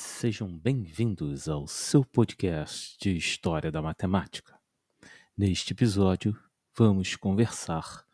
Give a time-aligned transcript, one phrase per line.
[0.00, 4.56] Sejam bem-vindos ao seu podcast de História da Matemática.
[5.36, 6.40] Neste episódio,
[6.76, 8.06] vamos conversar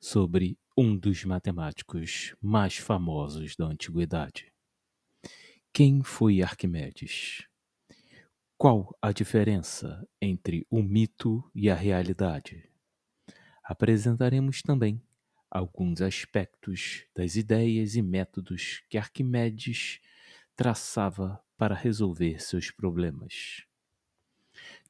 [0.00, 4.52] sobre um dos matemáticos mais famosos da antiguidade.
[5.72, 7.46] Quem foi Arquimedes?
[8.58, 12.68] Qual a diferença entre o mito e a realidade?
[13.62, 15.00] Apresentaremos também
[15.48, 20.00] alguns aspectos das ideias e métodos que Arquimedes
[20.56, 23.64] traçava para resolver seus problemas.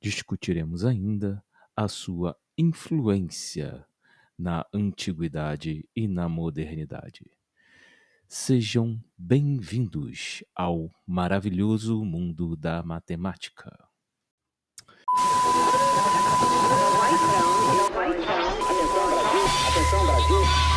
[0.00, 1.42] Discutiremos ainda
[1.76, 3.86] a sua influência
[4.38, 7.30] na antiguidade e na modernidade.
[8.26, 13.86] Sejam bem-vindos ao maravilhoso mundo da matemática.
[19.68, 20.71] Atenção Brasil.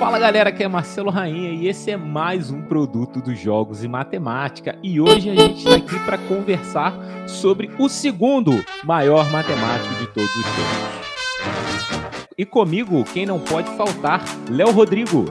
[0.00, 3.88] Fala galera, aqui é Marcelo Rainha e esse é mais um produto dos Jogos e
[3.88, 4.74] Matemática.
[4.82, 6.94] E hoje a gente está aqui para conversar
[7.28, 12.26] sobre o segundo maior matemático de todos os tempos.
[12.36, 15.26] E comigo, quem não pode faltar, Léo Rodrigo.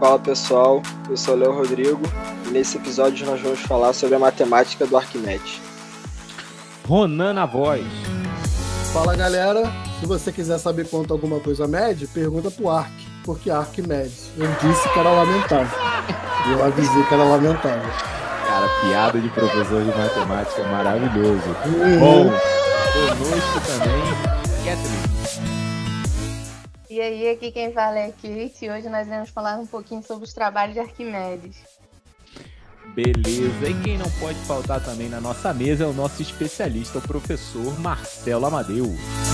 [0.00, 2.02] Fala pessoal, eu sou o Léo Rodrigo
[2.44, 5.60] e nesse episódio nós vamos falar sobre a matemática do Arquimedes.
[6.88, 7.86] Ronan na voz.
[8.92, 9.62] Fala galera,
[10.00, 14.30] se você quiser saber quanto alguma coisa mede, pergunta pro Ark porque Arquimedes.
[14.38, 15.78] Eu disse que era lamentável.
[16.50, 17.90] Eu avisei que era lamentável.
[18.46, 21.48] Cara, piada de professor de matemática maravilhoso.
[21.66, 22.00] Uhum.
[22.00, 22.24] Bom,
[23.18, 24.00] conosco também,
[24.64, 25.08] Catherine.
[26.88, 30.24] E aí, aqui quem fala é Kate e hoje nós vamos falar um pouquinho sobre
[30.24, 31.58] os trabalhos de Arquimedes.
[32.94, 37.02] Beleza, e quem não pode faltar também na nossa mesa é o nosso especialista, o
[37.02, 38.86] professor Marcelo Amadeu.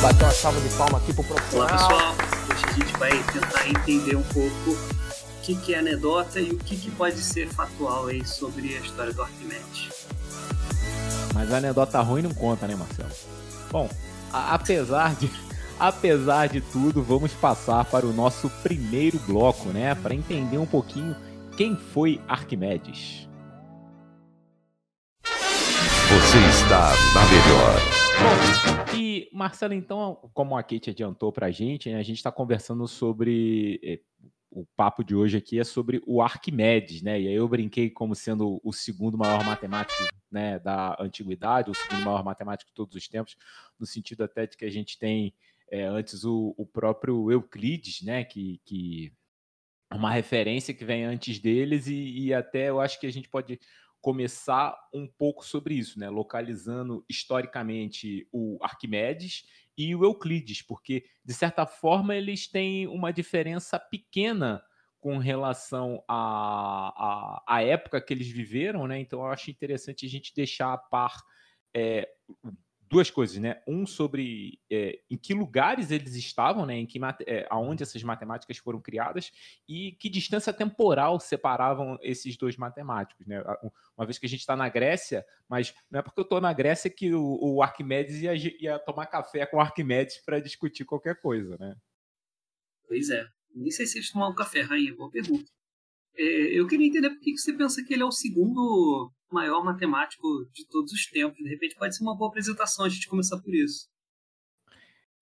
[0.02, 1.60] Bateu uma salva de palma aqui pro professor.
[1.60, 2.14] Olá pessoal,
[2.50, 6.58] Hoje a gente vai tentar entender um pouco o que, que é anedota e o
[6.58, 10.06] que, que pode ser factual aí sobre a história do Arquimedes.
[11.32, 13.10] Mas a anedota ruim não conta, né, Marcelo?
[13.70, 13.88] Bom,
[14.32, 15.30] a, apesar de
[15.78, 21.16] apesar de tudo, vamos passar para o nosso primeiro bloco, né, para entender um pouquinho
[21.56, 23.28] quem foi Arquimedes.
[26.14, 28.96] Você está na melhor.
[28.96, 32.86] E Marcelo, então, como a Kate adiantou para a gente, né, a gente está conversando
[32.86, 33.80] sobre.
[33.82, 34.00] Eh,
[34.48, 37.20] o papo de hoje aqui é sobre o Arquimedes, né?
[37.20, 42.04] E aí eu brinquei como sendo o segundo maior matemático né, da antiguidade, o segundo
[42.04, 43.36] maior matemático de todos os tempos,
[43.76, 45.34] no sentido até de que a gente tem
[45.68, 48.22] é, antes o, o, próprio Euclides, né?
[48.22, 49.12] Que, que
[49.90, 53.28] é uma referência que vem antes deles, e, e até eu acho que a gente
[53.28, 53.58] pode
[54.04, 56.10] começar um pouco sobre isso, né?
[56.10, 59.46] localizando historicamente o Arquimedes
[59.78, 64.62] e o Euclides, porque, de certa forma, eles têm uma diferença pequena
[65.00, 66.92] com relação à,
[67.46, 68.98] à, à época que eles viveram, né?
[68.98, 71.22] Então, eu acho interessante a gente deixar a par
[71.72, 72.06] é,
[72.88, 73.62] duas coisas, né?
[73.66, 76.74] Um sobre é, em que lugares eles estavam, né?
[76.74, 79.32] Em que é, aonde essas matemáticas foram criadas
[79.68, 83.42] e que distância temporal separavam esses dois matemáticos, né?
[83.96, 86.52] Uma vez que a gente está na Grécia, mas não é porque eu estou na
[86.52, 91.20] Grécia que o, o Arquimedes ia, ia, tomar café com o Arquimedes para discutir qualquer
[91.20, 91.76] coisa, né?
[92.86, 93.26] Pois é.
[93.54, 94.94] Nem sei se eles tomaram café, rainha.
[94.94, 95.50] Boa pergunta.
[96.16, 100.26] É, eu queria entender por que você pensa que ele é o segundo maior matemático
[100.52, 101.38] de todos os tempos.
[101.38, 103.88] De repente pode ser uma boa apresentação a gente começar por isso.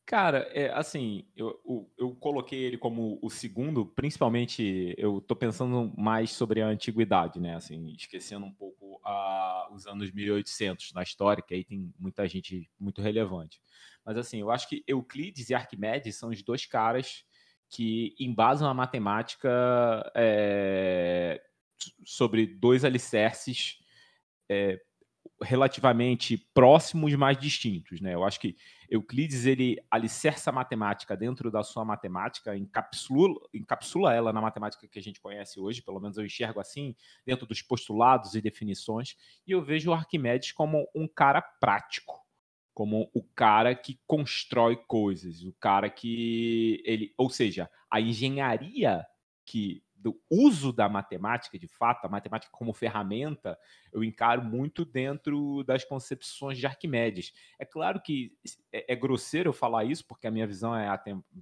[0.06, 5.94] Cara, é, assim, eu, eu, eu, coloquei ele como o segundo, principalmente eu tô pensando
[5.98, 7.56] mais sobre a antiguidade, né?
[7.56, 12.70] Assim, esquecendo um pouco a, os anos 1800 na história, que aí tem muita gente
[12.78, 13.62] muito relevante.
[14.04, 17.24] Mas, assim, eu acho que Euclides e Arquimedes são os dois caras
[17.72, 19.50] que embasam a matemática
[20.14, 21.42] é,
[22.06, 23.80] sobre dois alicerces
[24.50, 24.78] é,
[25.42, 28.02] relativamente próximos, mas distintos.
[28.02, 28.14] Né?
[28.14, 28.58] Eu acho que
[28.90, 35.00] Euclides ele alicerça a matemática dentro da sua matemática, encapsula, encapsula ela na matemática que
[35.00, 36.94] a gente conhece hoje, pelo menos eu enxergo assim,
[37.26, 39.16] dentro dos postulados e definições,
[39.48, 42.20] e eu vejo o Arquimedes como um cara prático
[42.82, 49.06] como o cara que constrói coisas, o cara que ele, ou seja, a engenharia
[49.46, 53.56] que do uso da matemática, de fato, a matemática como ferramenta,
[53.94, 57.34] eu encaro muito dentro das concepções de Arquimedes.
[57.60, 58.34] É claro que
[58.74, 60.88] é, é grosseiro eu falar isso, porque a minha visão é,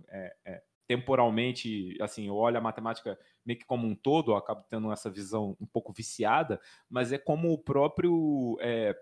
[0.09, 4.65] é, é, temporalmente, assim, eu olho a matemática meio que como um todo, eu acabo
[4.69, 6.59] tendo essa visão um pouco viciada,
[6.89, 8.93] mas é como o próprio é,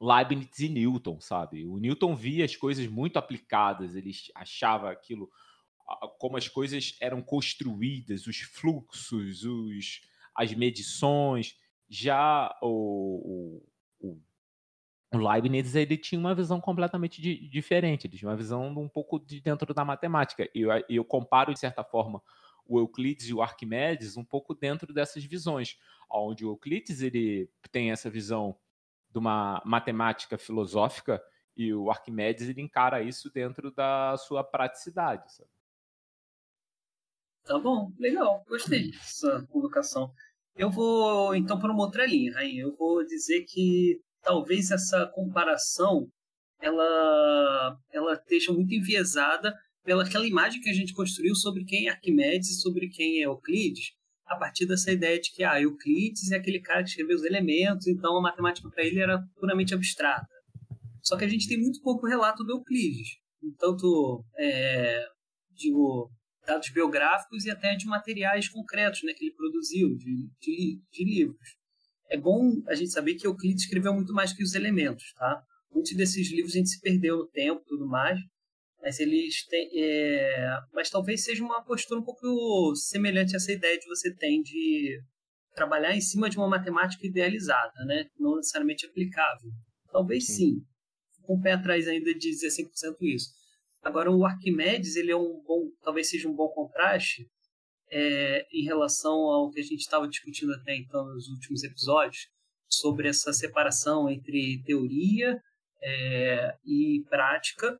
[0.00, 1.66] Leibniz e Newton, sabe?
[1.66, 5.30] O Newton via as coisas muito aplicadas, ele achava aquilo
[6.18, 10.02] como as coisas eram construídas, os fluxos, os,
[10.34, 11.56] as medições.
[11.88, 13.62] Já o,
[14.00, 14.22] o,
[15.14, 19.18] o Leibniz ele tinha uma visão completamente di, diferente, ele tinha uma visão um pouco
[19.18, 20.48] de dentro da matemática.
[20.54, 22.22] E eu, eu comparo, de certa forma,
[22.66, 25.78] o Euclides e o Arquimedes um pouco dentro dessas visões,
[26.10, 28.54] onde o Euclides ele tem essa visão
[29.10, 31.22] de uma matemática filosófica
[31.56, 35.34] e o Arquimedes ele encara isso dentro da sua praticidade.
[35.34, 35.50] Sabe?
[37.44, 40.12] Tá bom, legal, gostei dessa colocação.
[40.54, 42.62] Eu vou então para uma outra linha, Rainha.
[42.62, 46.10] Eu vou dizer que talvez essa comparação
[46.60, 51.90] ela, ela esteja muito enviesada pela aquela imagem que a gente construiu sobre quem é
[51.90, 53.92] Arquimedes e sobre quem é Euclides,
[54.28, 57.86] a partir dessa ideia de que ah, Euclides é aquele cara que escreveu os elementos,
[57.86, 60.28] então a matemática para ele era puramente abstrata.
[61.02, 63.16] Só que a gente tem muito pouco relato do Euclides,
[63.58, 65.06] tanto é,
[65.56, 66.10] digo,
[66.46, 71.56] dados biográficos e até de materiais concretos né, que ele produziu, de, de, de livros.
[72.10, 75.42] É bom a gente saber que Euclides escreveu muito mais que os elementos, tá?
[75.70, 78.18] Muitos desses livros a gente se perdeu no tempo e tudo mais,
[78.82, 79.70] mas eles têm.
[79.74, 80.58] É...
[80.72, 85.00] Mas talvez seja uma postura um pouco semelhante a essa ideia que você tem de
[85.54, 88.08] trabalhar em cima de uma matemática idealizada, né?
[88.18, 89.50] Não necessariamente aplicável.
[89.90, 90.62] Talvez sim.
[91.22, 93.30] Com o pé atrás ainda de dizer 100% isso.
[93.82, 97.28] Agora, o Arquimedes, ele é um bom, talvez seja um bom contraste
[97.90, 102.28] é, em relação ao que a gente estava discutindo até então nos últimos episódios,
[102.68, 105.40] sobre essa separação entre teoria
[105.82, 107.78] é, e prática,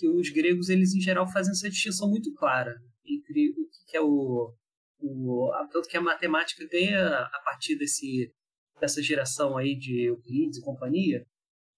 [0.00, 2.74] que os gregos eles em geral fazem essa distinção muito clara
[3.06, 4.54] entre o que é o,
[4.98, 8.32] o tanto que a matemática ganha a partir desse
[8.80, 11.26] dessa geração aí de Euclides e companhia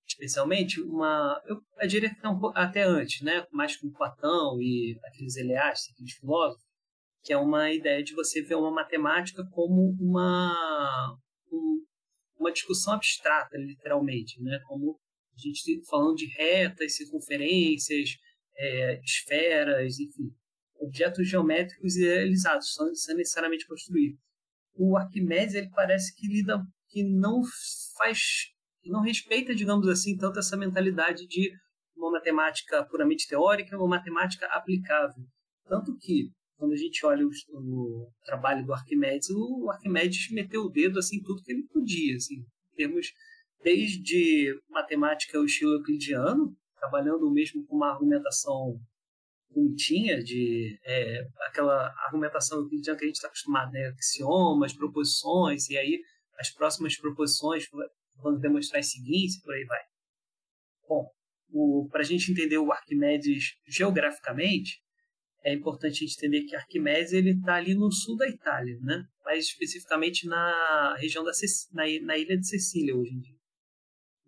[0.07, 5.93] especialmente uma eu, diria que um, até antes né mais com Platão e aqueles Eleastes
[5.93, 6.65] aqueles filósofos
[7.25, 11.19] que é uma ideia de você ver uma matemática como uma
[11.51, 11.85] um,
[12.39, 15.01] uma discussão abstrata literalmente né como
[15.49, 18.11] a gente falando de retas, circunferências,
[18.57, 20.31] é, esferas, enfim,
[20.79, 24.19] objetos geométricos idealizados, são, são necessariamente construídos.
[24.75, 27.43] O Arquimedes ele parece que lida, que não
[27.97, 28.19] faz,
[28.85, 31.53] não respeita, digamos assim, tanto essa mentalidade de
[31.97, 35.25] uma matemática puramente teórica, uma matemática aplicável,
[35.69, 40.71] tanto que quando a gente olha o, o, trabalho do Arquimedes, o Arquimedes meteu o
[40.71, 43.09] dedo assim tudo que ele podia, assim, em termos
[43.63, 48.79] desde matemática ao estilo euclidiano, trabalhando mesmo com uma argumentação
[49.51, 53.87] bonitinha de é, aquela argumentação euclidiana que a gente está acostumado, né?
[53.89, 56.01] axiomas, proposições, e aí
[56.39, 57.67] as próximas proposições
[58.17, 59.81] vão demonstrar as seguintes, por aí vai.
[60.89, 64.81] Bom, para a gente entender o Arquimedes geograficamente,
[65.45, 69.05] é importante entender que Arquimedes ele está ali no sul da Itália, né?
[69.25, 71.33] mais especificamente na região da
[71.73, 73.42] na, na ilha de Sicília hoje em dia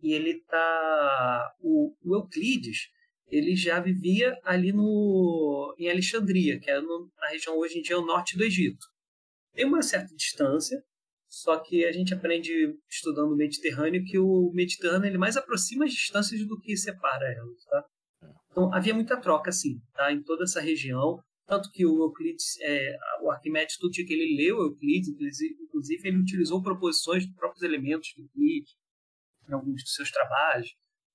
[0.04, 2.90] e ele tá o, o, Euclides
[3.26, 7.98] ele já vivia ali no em Alexandria que é no, na região hoje em dia
[7.98, 8.86] o norte do Egito.
[9.54, 10.84] Tem uma certa distância
[11.26, 12.52] só que a gente aprende
[12.88, 17.64] estudando o Mediterrâneo que o Mediterrâneo ele mais aproxima as distâncias do que separa elas
[17.64, 17.84] tá?
[18.50, 20.12] Então havia muita troca assim tá?
[20.12, 21.18] Em toda essa região.
[21.46, 25.10] Tanto que o Euclides, é, o Arquimedes, tudo que ele leu Euclides,
[25.60, 28.74] inclusive ele utilizou proposições dos próprios elementos do Euclides
[29.48, 30.74] em alguns dos seus trabalhos.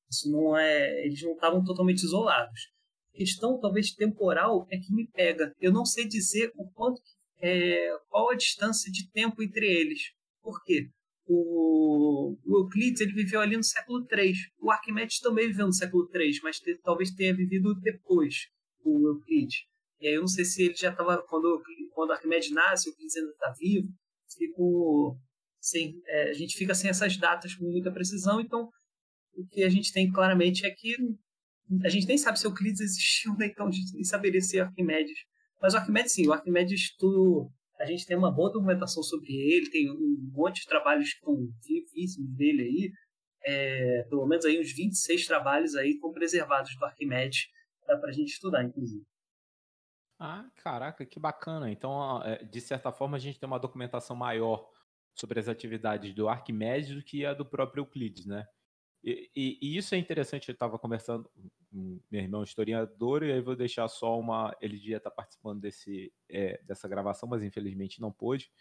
[0.10, 2.72] Isso não é, eles não estavam totalmente isolados.
[3.14, 5.54] A questão talvez temporal é que me pega.
[5.60, 7.02] Eu não sei dizer o quanto
[7.42, 10.12] é, qual a distância de tempo entre eles.
[10.42, 10.90] Por quê?
[11.26, 14.34] O, o Euclides ele viveu ali no século III.
[14.60, 18.48] O Arquimedes também viveu no século III, mas te, talvez tenha vivido depois
[18.84, 19.66] o Euclides.
[20.00, 23.16] E aí eu não sei se ele já estava quando quando Arquimedes nasce, o Euclides
[23.18, 23.90] ainda está vivo.
[24.38, 25.18] Fico
[25.60, 28.70] sem, é, a gente fica sem essas datas com muita precisão, então
[29.34, 30.96] o que a gente tem claramente é que
[31.84, 33.48] a gente nem sabe se Euclides existiu, né?
[33.48, 35.20] então a gente nem saberia se Arquimedes.
[35.62, 39.70] Mas o Arquimedes, sim, o Arquimedes, tudo, a gente tem uma boa documentação sobre ele,
[39.70, 42.92] tem um monte de trabalhos que estão vivíssimos dele aí,
[43.46, 47.48] é, pelo menos aí uns 26 trabalhos aí estão preservados do Arquimedes,
[47.88, 49.06] dá para a gente estudar, inclusive.
[50.18, 51.72] Ah, caraca, que bacana.
[51.72, 54.70] Então, é, de certa forma, a gente tem uma documentação maior
[55.20, 58.48] sobre as atividades do Arquimedes do que a do próprio Euclides, né?
[59.04, 61.30] E, e, e isso é interessante, eu estava conversando
[61.72, 64.56] com meu irmão historiador, e aí vou deixar só uma.
[64.60, 68.52] Ele devia estar participando desse, é, dessa gravação, mas infelizmente não pôde.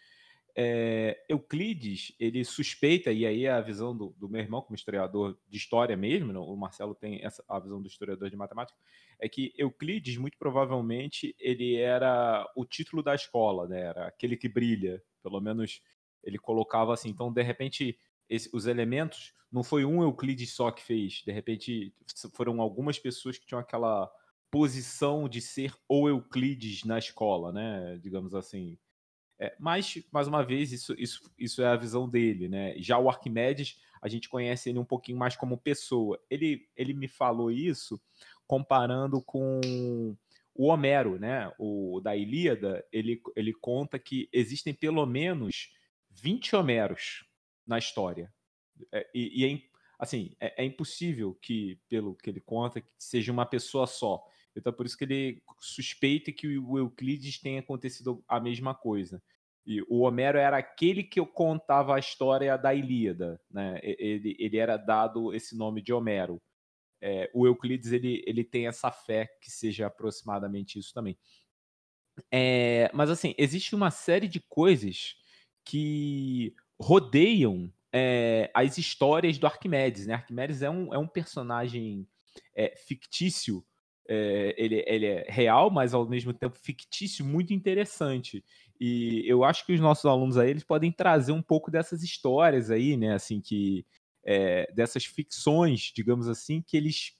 [0.55, 5.37] É, Euclides, ele suspeita, e aí é a visão do, do, meu irmão como historiador
[5.47, 8.77] de história mesmo, o Marcelo tem essa, a visão do historiador de matemática,
[9.19, 13.81] é que Euclides, muito provavelmente, ele era o título da escola, né?
[13.81, 15.81] era aquele que brilha, pelo menos
[16.23, 17.97] ele colocava assim, então de repente
[18.29, 21.93] esse, os elementos não foi um Euclides só que fez, de repente
[22.33, 24.11] foram algumas pessoas que tinham aquela
[24.51, 27.99] posição de ser o Euclides na escola, né?
[28.01, 28.77] Digamos assim.
[29.39, 32.73] É, mas, mais uma vez, isso, isso, isso é a visão dele, né?
[32.77, 36.19] Já o Arquimedes, a gente conhece ele um pouquinho mais como pessoa.
[36.29, 38.01] Ele, ele me falou isso
[38.45, 39.61] comparando com
[40.53, 41.53] o Homero, né?
[41.57, 45.71] O da Ilíada, ele, ele conta que existem pelo menos
[46.19, 47.25] 20 Homeros
[47.65, 48.33] na história.
[48.91, 49.61] É, e, e é,
[49.97, 54.23] assim, é, é, impossível que, pelo que ele conta, que seja uma pessoa só.
[54.55, 59.21] Então, por isso que ele suspeita que o Euclides tenha acontecido a mesma coisa.
[59.65, 63.79] E o Homero era aquele que contava a história da Ilíada, né?
[63.83, 66.41] Ele, ele era dado esse nome de Homero.
[67.01, 71.17] É, o Euclides ele, ele tem essa fé que seja aproximadamente isso também.
[72.31, 75.15] É, mas assim, existe uma série de coisas
[75.69, 80.07] que rodeiam é, as histórias do Arquimedes.
[80.07, 80.15] Né?
[80.15, 82.07] Arquimedes é um, é um personagem
[82.55, 83.63] é, fictício,
[84.07, 88.43] é, ele, ele é real, mas ao mesmo tempo fictício, muito interessante.
[88.81, 92.71] E eu acho que os nossos alunos aí eles podem trazer um pouco dessas histórias
[92.71, 93.13] aí, né?
[93.13, 93.85] Assim, que
[94.25, 97.13] é, dessas ficções, digamos assim, que eles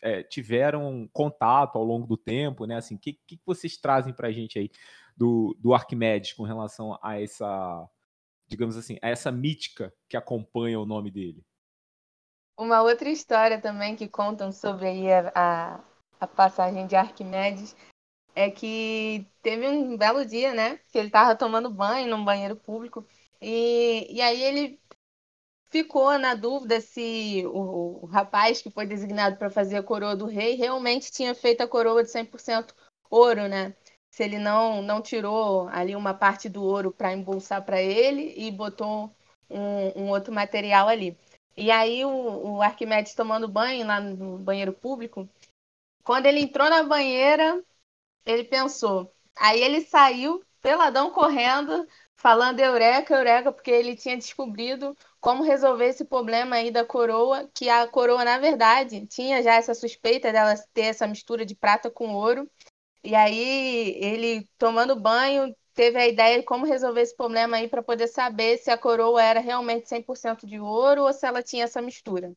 [0.00, 2.76] é, tiveram contato ao longo do tempo, né?
[2.76, 4.70] Assim, o que, que vocês trazem para a gente aí
[5.18, 7.90] do, do Arquimedes com relação a essa,
[8.46, 11.44] digamos assim, a essa mítica que acompanha o nome dele?
[12.56, 15.84] Uma outra história também que contam sobre a, a,
[16.20, 17.76] a passagem de Arquimedes
[18.34, 20.78] é que teve um belo dia, né?
[20.92, 23.04] Que ele estava tomando banho num banheiro público
[23.42, 24.80] e, e aí ele
[25.70, 30.26] ficou na dúvida se o, o rapaz que foi designado para fazer a coroa do
[30.26, 32.72] rei realmente tinha feito a coroa de 100%
[33.10, 33.74] ouro, né?
[34.10, 38.50] Se ele não, não tirou ali uma parte do ouro para embolsar para ele e
[38.50, 39.14] botou
[39.50, 41.16] um, um, outro material ali.
[41.56, 45.28] E aí o, o Arquimedes tomando banho lá no banheiro público,
[46.04, 47.62] quando ele entrou na banheira,
[48.24, 49.12] ele pensou.
[49.36, 51.86] Aí ele saiu peladão correndo,
[52.16, 57.68] falando eureka, eureka, porque ele tinha descobrido como resolver esse problema aí da coroa, que
[57.68, 62.14] a coroa, na verdade, tinha já essa suspeita dela ter essa mistura de prata com
[62.14, 62.50] ouro.
[63.04, 67.82] E aí ele, tomando banho, teve a ideia de como resolver esse problema aí para
[67.82, 71.80] poder saber se a coroa era realmente 100% de ouro ou se ela tinha essa
[71.80, 72.32] mistura.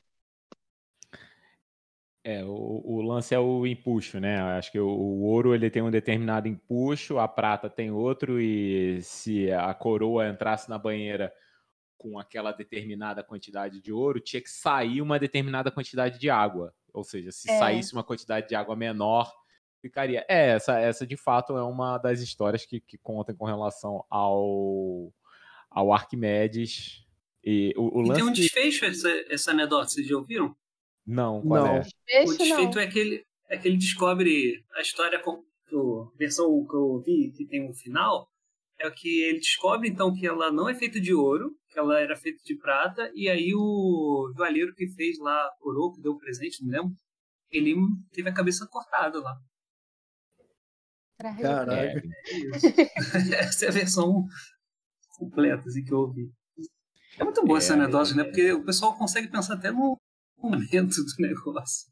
[2.23, 4.39] É, o, o, lance é o empuxo, né?
[4.39, 9.01] Acho que o, o, ouro ele tem um determinado empuxo, a prata tem outro, e
[9.01, 11.33] se a coroa entrasse na banheira
[11.97, 16.71] com aquela determinada quantidade de ouro, tinha que sair uma determinada quantidade de água.
[16.93, 17.57] Ou seja, se é.
[17.57, 19.33] saísse uma quantidade de água menor,
[19.81, 20.25] ficaria.
[20.29, 25.11] É, essa, essa de fato é uma das histórias que, que contam com relação ao,
[25.69, 27.05] ao Arquimedes.
[27.43, 30.55] E, o, o e tem um desfecho essa, essa anedota, vocês já ouviram?
[31.05, 31.75] Não, qual não.
[31.75, 31.79] é?
[31.79, 32.81] Desfecho, o desfeito não.
[32.81, 37.31] é que, ele, é que ele descobre a história, com, a versão que eu vi,
[37.35, 38.29] que tem um final,
[38.79, 42.15] é que ele descobre então que ela não é feita de ouro, que ela era
[42.15, 46.17] feita de prata, e aí o joalheiro que fez lá a coroa, que deu o
[46.17, 46.97] presente, não lembro,
[47.51, 47.75] ele
[48.11, 49.37] teve a cabeça cortada lá.
[51.21, 51.73] Caraca.
[51.73, 52.01] É,
[53.39, 54.27] essa é a versão
[55.17, 56.31] completa assim, que eu ouvi.
[57.17, 58.23] É muito boa é, essa anedota, é, né?
[58.23, 59.97] Porque o pessoal consegue pensar até no
[60.41, 61.91] momento do negócio.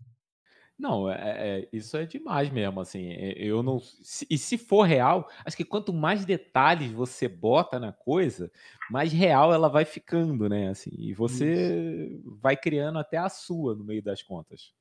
[0.79, 1.17] Não, é,
[1.59, 3.79] é, isso é demais mesmo, assim, eu não...
[3.79, 8.49] Se, e se for real, acho que quanto mais detalhes você bota na coisa,
[8.89, 12.39] mais real ela vai ficando, né, assim, e você isso.
[12.41, 14.73] vai criando até a sua no meio das contas.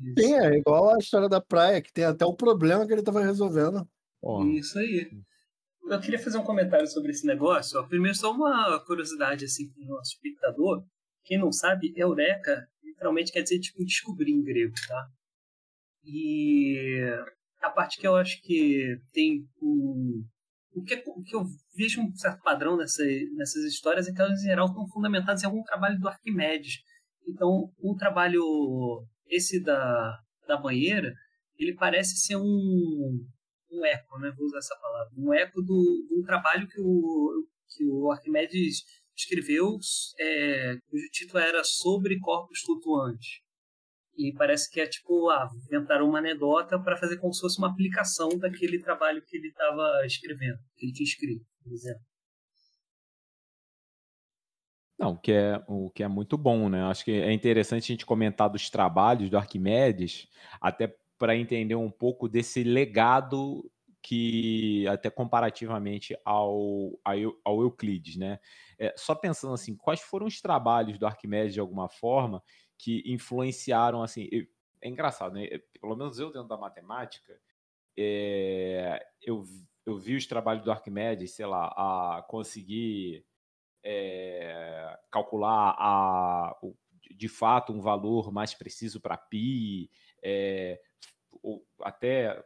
[0.00, 0.26] Isso.
[0.26, 3.22] Sim, é igual a história da praia, que tem até o problema que ele estava
[3.22, 3.86] resolvendo.
[4.20, 4.44] Oh.
[4.44, 5.10] Isso aí.
[5.88, 7.78] Eu queria fazer um comentário sobre esse negócio.
[7.78, 7.86] Ó.
[7.86, 10.82] Primeiro, só uma curiosidade assim para o nosso espectador.
[11.24, 15.06] Quem não sabe, eureka literalmente quer dizer tipo descobrir em grego, tá?
[16.04, 17.02] E
[17.62, 20.24] a parte que eu acho que tem um,
[20.74, 23.02] o que, o que eu vejo um certo padrão nessa,
[23.36, 26.82] nessas histórias é que elas, em geral, estão fundamentadas em algum trabalho do Arquimedes.
[27.26, 28.42] Então, um trabalho,
[29.28, 31.12] esse da, da banheira,
[31.58, 33.26] ele parece ser um,
[33.70, 34.32] um eco, né?
[34.36, 38.82] vou usar essa palavra, um eco do, um trabalho que o, que o Arquimedes
[39.16, 39.78] escreveu,
[40.18, 43.44] é, cujo título era Sobre Corpos Flutuantes.
[44.16, 47.70] E parece que é tipo, ah, inventaram uma anedota para fazer como se fosse uma
[47.70, 52.02] aplicação daquele trabalho que ele estava escrevendo, que ele tinha escrito, por exemplo.
[54.98, 56.82] Não, o que é, o que é muito bom, né?
[56.84, 60.28] Acho que é interessante a gente comentar dos trabalhos do Arquimedes,
[60.60, 63.68] até para entender um pouco desse legado
[64.00, 66.92] que até comparativamente ao,
[67.44, 68.38] ao Euclides, né?
[68.78, 72.42] É, só pensando assim, quais foram os trabalhos do Arquimedes de alguma forma
[72.78, 74.28] que influenciaram assim?
[74.80, 75.48] É engraçado, né?
[75.80, 77.40] Pelo menos eu dentro da matemática,
[77.96, 79.44] é, eu,
[79.86, 83.24] eu vi os trabalhos do Arquimedes, sei lá, a conseguir
[83.84, 84.23] é,
[85.14, 86.56] calcular a,
[87.16, 89.88] de fato um valor mais preciso para pi,
[90.22, 90.80] é,
[91.40, 92.44] ou até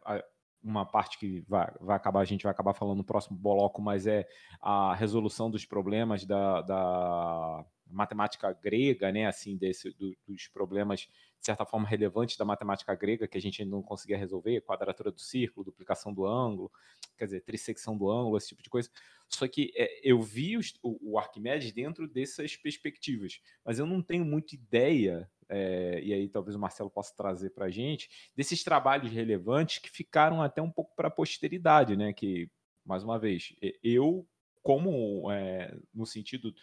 [0.63, 4.07] uma parte que vai, vai acabar, a gente vai acabar falando no próximo bloco, mas
[4.07, 4.29] é
[4.61, 11.47] a resolução dos problemas da, da matemática grega, né, assim, desse, do, dos problemas, de
[11.47, 15.21] certa forma, relevantes da matemática grega, que a gente ainda não conseguia resolver, quadratura do
[15.21, 16.71] círculo, duplicação do ângulo,
[17.17, 18.91] quer dizer, trissecção do ângulo, esse tipo de coisa.
[19.29, 24.03] Só que é, eu vi os, o, o Arquimedes dentro dessas perspectivas, mas eu não
[24.03, 28.63] tenho muita ideia é, e aí talvez o Marcelo possa trazer para a gente, desses
[28.63, 32.13] trabalhos relevantes que ficaram até um pouco para a posteridade, né?
[32.13, 32.51] Que,
[32.85, 34.27] mais uma vez, eu,
[34.63, 36.55] como é, no sentido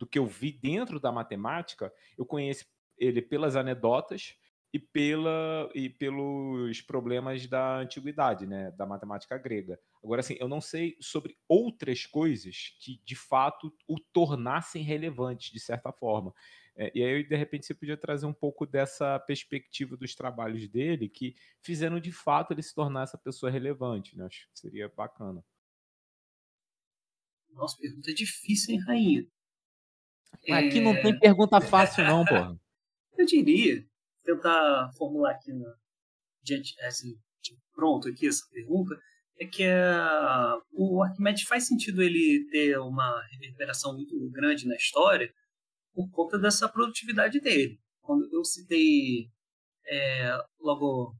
[0.00, 2.64] do que eu vi dentro da matemática, eu conheço
[2.96, 4.34] ele pelas anedotas
[4.72, 9.78] e, pela, e pelos problemas da antiguidade, né, da matemática grega.
[10.02, 15.60] Agora, assim, eu não sei sobre outras coisas que, de fato, o tornassem relevante, de
[15.60, 16.32] certa forma.
[16.74, 21.10] É, e aí, de repente, você podia trazer um pouco dessa perspectiva dos trabalhos dele,
[21.10, 24.16] que fizeram, de fato, ele se tornar essa pessoa relevante.
[24.16, 24.24] Né?
[24.24, 25.44] Acho que seria bacana.
[27.50, 29.26] Nossa, pergunta difícil, hein, Rainha?
[30.50, 30.80] Aqui é...
[30.80, 32.58] não tem pergunta fácil, não, porra.
[33.16, 33.84] Eu diria
[34.24, 35.74] tentar formular aqui na,
[36.42, 38.98] diante, assim, tipo, pronto aqui essa pergunta,
[39.38, 45.32] é que uh, o Arquimedes faz sentido ele ter uma reverberação muito grande na história
[45.94, 47.80] por conta dessa produtividade dele.
[48.02, 49.30] Quando eu citei
[49.86, 51.14] é, logo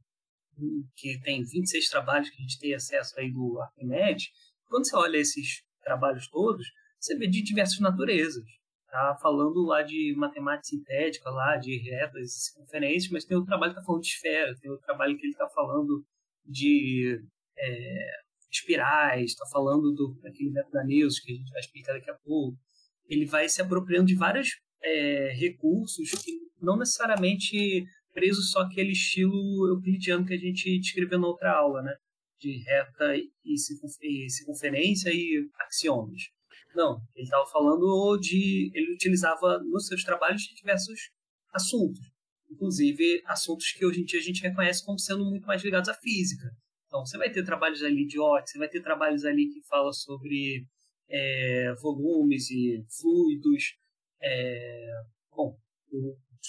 [0.95, 4.29] que tem 26 trabalhos que a gente tem acesso aí do Arquimedes,
[4.67, 6.67] quando você olha esses trabalhos todos,
[6.99, 8.43] você vê de diversas naturezas
[8.91, 13.79] tá falando lá de matemática sintética, lá de retas circunferências, mas tem outro trabalho que
[13.79, 16.03] está falando de esfera, tem outro trabalho que ele está falando
[16.45, 17.19] de
[17.57, 18.05] é,
[18.51, 22.17] espirais, está falando do daquele método da Neus, que a gente vai explicar daqui a
[22.23, 22.57] pouco.
[23.07, 24.49] Ele vai se apropriando de vários
[24.83, 31.27] é, recursos que não necessariamente presos só aquele estilo euclidiano que a gente descreveu na
[31.27, 31.95] outra aula, né?
[32.39, 36.23] De reta e circunferência e axiomas.
[36.75, 38.71] Não, ele estava falando de.
[38.73, 41.11] Ele utilizava nos seus trabalhos diversos
[41.53, 41.99] assuntos,
[42.49, 45.93] inclusive assuntos que hoje em dia a gente reconhece como sendo muito mais ligados à
[45.93, 46.49] física.
[46.87, 49.93] Então, você vai ter trabalhos ali de ótica, você vai ter trabalhos ali que falam
[49.93, 50.65] sobre
[51.09, 53.75] é, volumes e fluidos.
[54.21, 54.91] É,
[55.35, 55.57] bom,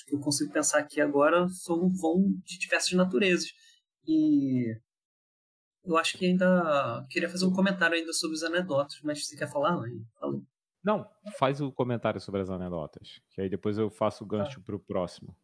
[0.06, 3.50] que eu consigo pensar aqui agora são, vão de diversas naturezas.
[4.06, 4.74] E
[5.84, 9.50] eu acho que ainda queria fazer um comentário ainda sobre os anedotas, mas você quer
[9.50, 9.78] falar?
[10.18, 10.42] Falou.
[10.84, 14.66] Não, faz o comentário sobre as anedotas, que aí depois eu faço o gancho tá.
[14.66, 15.36] para o próximo.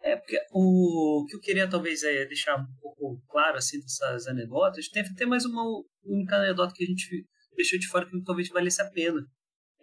[0.00, 4.88] É, porque o que eu queria talvez é deixar um pouco claro assim dessas anedotas,
[4.88, 5.62] tem até mais uma
[6.04, 9.26] única anedota que a gente deixou de fora que talvez valesse a pena,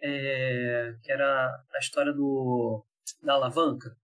[0.00, 2.84] é, que era a história do
[3.22, 3.96] da alavanca.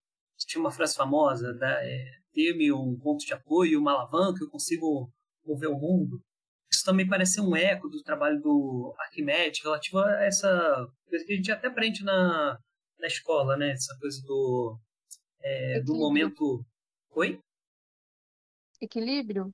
[0.47, 5.11] Tinha uma frase famosa da, é, ter-me um ponto de apoio, uma alavanca, eu consigo
[5.45, 6.21] mover o mundo.
[6.71, 10.49] Isso também parece um eco do trabalho do Arquimedes relativo a essa
[11.07, 12.59] coisa que a gente até aprende na,
[12.99, 13.73] na escola, né?
[13.73, 14.79] Essa coisa do,
[15.40, 16.64] é, do momento.
[17.14, 17.38] Oi?
[18.81, 19.51] Equilíbrio?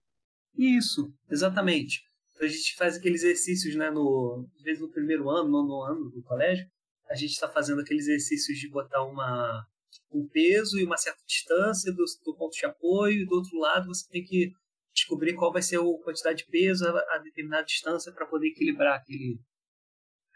[0.57, 2.03] Isso, exatamente.
[2.35, 3.91] Então a gente faz aqueles exercícios, né?
[3.91, 6.67] No, às vezes no primeiro ano, no ano do colégio,
[7.11, 9.67] a gente está fazendo aqueles exercícios de botar uma
[10.13, 13.87] um peso e uma certa distância do, do, ponto de apoio, e do outro lado
[13.87, 14.53] você tem que
[14.95, 18.99] descobrir qual vai ser a quantidade de peso a, a determinada distância para poder equilibrar
[18.99, 19.39] aquele,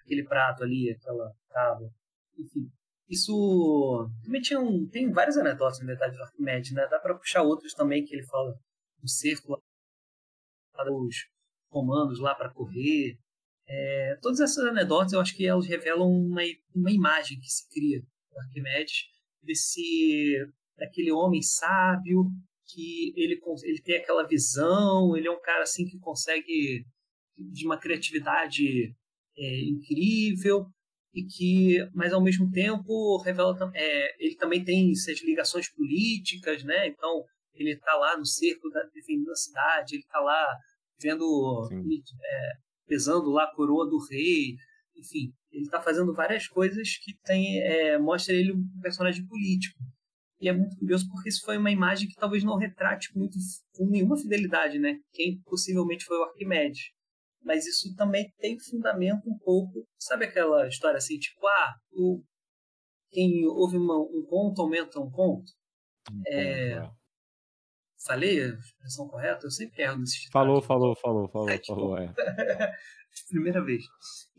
[0.05, 1.91] aquele prato ali, aquela tábua.
[2.39, 2.71] Enfim,
[3.09, 6.87] isso também tinha um, tem várias anedotas na verdade do Arquimedes, né?
[6.89, 8.53] Dá para puxar outros também que ele fala
[9.01, 9.63] do círculo
[10.91, 11.17] os
[11.69, 13.19] comandos lá para correr.
[13.67, 16.43] É, todas essas anedotas eu acho que elas revelam uma,
[16.75, 19.05] uma imagem que se cria do Arquimedes
[19.43, 22.25] desse daquele homem sábio
[22.67, 26.85] que ele, ele tem aquela visão, ele é um cara assim que consegue
[27.37, 28.95] de uma criatividade
[29.37, 30.67] é, incrível
[31.15, 36.89] e que, mas ao mesmo tempo revela é, ele também tem essas ligações políticas, né?
[36.89, 37.25] Então
[37.55, 40.47] ele está lá no cerco da defendendo a cidade, ele está lá
[41.01, 41.69] vendo
[42.25, 42.53] é,
[42.87, 44.57] pesando lá a coroa do rei,
[44.97, 49.79] enfim, ele está fazendo várias coisas que tem, é, mostra ele um personagem político.
[50.41, 53.39] E é muito curioso porque isso foi uma imagem que talvez não retrate muito,
[53.75, 54.99] com nenhuma fidelidade, né?
[55.13, 56.91] Quem possivelmente foi o Arquimedes.
[57.45, 59.87] Mas isso também tem fundamento um pouco.
[59.99, 62.23] Sabe aquela história assim, tipo, ah, o,
[63.11, 65.51] quem ouve uma, um conto aumenta um ponto?
[66.11, 67.03] Um É, ponto, é.
[68.05, 69.47] Falei a expressão correta?
[69.47, 71.97] Eu sempre erro nesse Falou, falou, falou, falou, É, que falou.
[71.99, 72.13] É.
[73.31, 73.83] Primeira vez.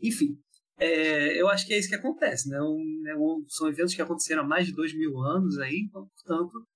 [0.02, 0.36] Enfim,
[0.78, 2.60] é, eu acho que é isso que acontece, né?
[2.60, 6.06] Um- é um- são eventos que aconteceram há mais de dois mil anos aí, então,
[6.08, 6.66] portanto,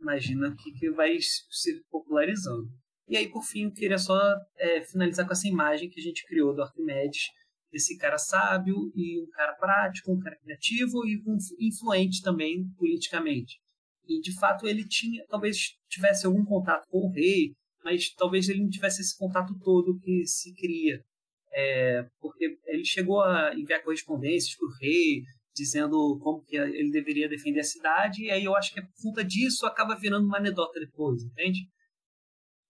[0.00, 2.68] imagina que, que vai se popularizando.
[3.08, 4.18] E aí, por fim, eu queria só
[4.58, 7.22] é, finalizar com essa imagem que a gente criou do Arquimedes,
[7.70, 13.58] desse cara sábio e um cara prático, um cara criativo e um influente também politicamente.
[14.06, 15.56] E, de fato, ele tinha, talvez
[15.88, 17.52] tivesse algum contato com o rei,
[17.84, 21.04] mas talvez ele não tivesse esse contato todo que se cria.
[21.52, 25.22] É, porque ele chegou a enviar correspondências para o rei,
[25.54, 29.22] dizendo como que ele deveria defender a cidade, e aí eu acho que por conta
[29.22, 31.68] disso acaba virando uma anedota depois, entende?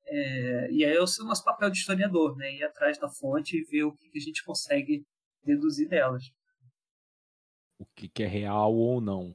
[0.07, 2.53] É, e aí é o nosso papel de historiador, né?
[2.53, 5.03] Ir atrás da fonte e ver o que, que a gente consegue
[5.43, 6.25] deduzir delas.
[7.79, 9.35] o que, que é real ou não.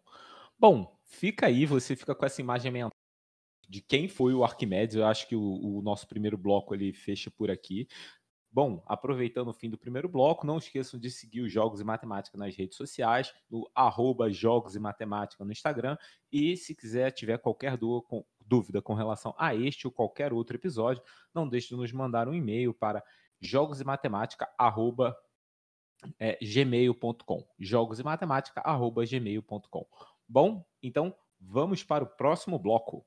[0.59, 2.98] Bom, fica aí, você fica com essa imagem mental
[3.69, 4.95] de quem foi o Arquimedes.
[4.95, 7.87] Eu acho que o, o nosso primeiro bloco ele fecha por aqui.
[8.51, 12.35] Bom, aproveitando o fim do primeiro bloco, não esqueçam de seguir os Jogos e Matemática
[12.35, 15.95] nas redes sociais, no arroba Jogos e Matemática no Instagram.
[16.31, 17.77] E se quiser, tiver qualquer
[18.43, 22.33] dúvida com relação a este ou qualquer outro episódio, não deixe de nos mandar um
[22.33, 23.03] e-mail para
[23.39, 25.15] jogos e matemática arroba
[26.17, 27.47] é, gmail.com.
[27.59, 29.85] Jogos e matemática arroba gmail.com.
[30.27, 33.05] Bom, então vamos para o próximo bloco.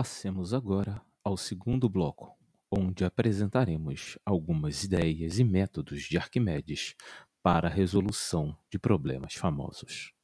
[0.00, 2.32] Passemos agora ao segundo bloco,
[2.70, 6.94] onde apresentaremos algumas ideias e métodos de Arquimedes
[7.42, 10.14] para a resolução de problemas famosos.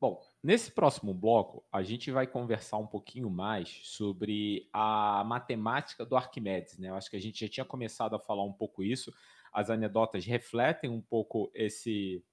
[0.00, 6.16] Bom, nesse próximo bloco, a gente vai conversar um pouquinho mais sobre a matemática do
[6.16, 6.88] Arquimedes, né?
[6.88, 9.14] Eu acho que a gente já tinha começado a falar um pouco isso.
[9.52, 12.24] As anedotas refletem um pouco esse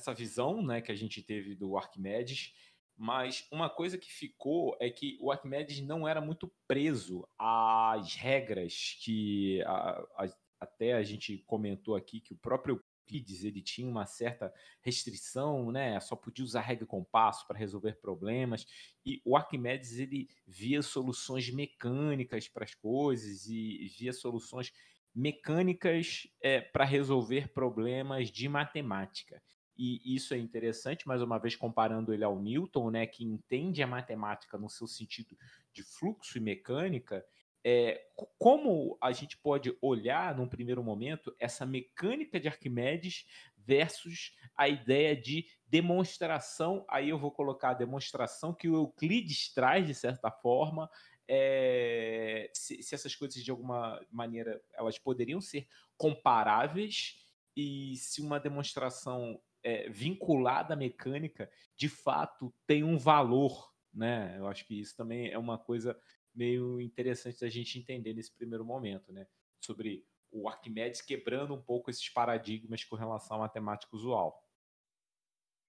[0.00, 2.52] essa visão, né, que a gente teve do Arquimedes,
[2.96, 8.98] mas uma coisa que ficou é que o Arquimedes não era muito preso às regras
[9.02, 14.06] que a- a- até a gente comentou aqui que o próprio Euclides ele tinha uma
[14.06, 15.98] certa restrição, né?
[16.00, 18.66] Só podia usar regra e compasso para resolver problemas.
[19.04, 24.72] E o Arquimedes ele via soluções mecânicas para as coisas e via soluções
[25.14, 26.28] mecânicas
[26.72, 29.42] para resolver problemas de matemática.
[29.82, 33.86] E isso é interessante, mais uma vez comparando ele ao Newton, né, que entende a
[33.86, 35.36] matemática no seu sentido
[35.72, 37.24] de fluxo e mecânica.
[37.64, 44.34] É, co- como a gente pode olhar num primeiro momento essa mecânica de Arquimedes versus
[44.56, 46.84] a ideia de demonstração?
[46.88, 50.90] Aí eu vou colocar a demonstração que o Euclides traz de certa forma.
[51.28, 55.66] é, se, se essas coisas de alguma maneira elas poderiam ser
[55.96, 57.18] comparáveis
[57.56, 64.36] e se uma demonstração é, vinculada à mecânica de fato tem um valor, né?
[64.38, 65.98] Eu acho que isso também é uma coisa
[66.34, 69.26] meio interessante da gente entender nesse primeiro momento, né?
[69.60, 74.42] Sobre o Arquimedes quebrando um pouco esses paradigmas com relação à matemática usual.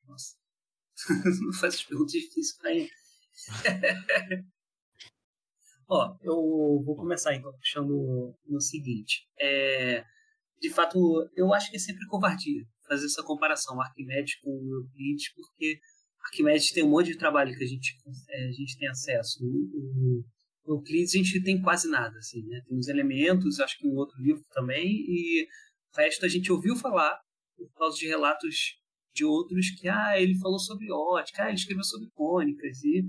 [0.05, 0.35] Nossa.
[1.41, 2.89] Não faz as perguntas difíceis pra mim.
[5.87, 6.35] Ó, eu
[6.85, 9.27] vou começar então puxando no seguinte.
[9.39, 10.05] É,
[10.59, 15.33] de fato, eu acho que é sempre covardia fazer essa comparação Arquimedes com o Euclides,
[15.33, 15.79] porque
[16.25, 17.95] Arquimedes tem um monte de trabalho que a gente,
[18.29, 19.39] é, a gente tem acesso.
[19.41, 20.23] O,
[20.65, 22.61] o Euclides a gente tem quase nada, assim, né?
[22.67, 25.47] Tem os elementos, acho que um outro livro também, e
[25.93, 27.17] o resto a gente ouviu falar
[27.55, 28.77] por causa de relatos
[29.13, 33.03] de outros que, ah, ele falou sobre ótica, ah, ele escreveu sobre cônicas, e...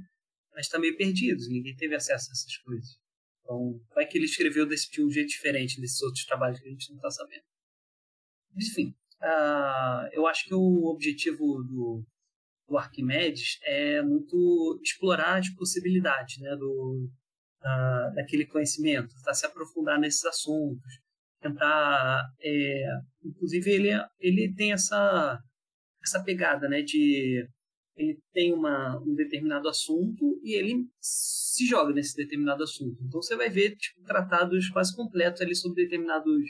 [0.52, 2.98] mas está meio perdidos, ninguém teve acesso a essas coisas.
[3.40, 6.70] Então, vai que ele escreveu desse, de um jeito diferente desses outros trabalhos que a
[6.70, 7.44] gente não está sabendo.
[8.56, 12.04] Enfim, uh, eu acho que o objetivo do,
[12.68, 17.08] do Arquimedes é muito explorar as possibilidades né, do,
[17.60, 21.00] uh, daquele conhecimento, tentar se aprofundar nesses assuntos,
[21.40, 22.24] tentar.
[22.40, 22.84] É,
[23.24, 23.88] inclusive, ele,
[24.20, 25.38] ele tem essa,
[26.02, 27.46] essa pegada né, de.
[27.94, 32.96] Ele tem uma, um determinado assunto e ele se joga nesse determinado assunto.
[33.02, 36.42] Então você vai ver tipo, tratados quase completos ali sobre determinados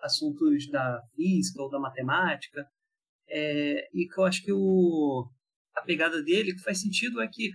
[0.00, 2.66] assuntos da física ou da matemática.
[3.28, 5.28] É, e que eu acho que o,
[5.76, 7.50] a pegada dele que faz sentido é que,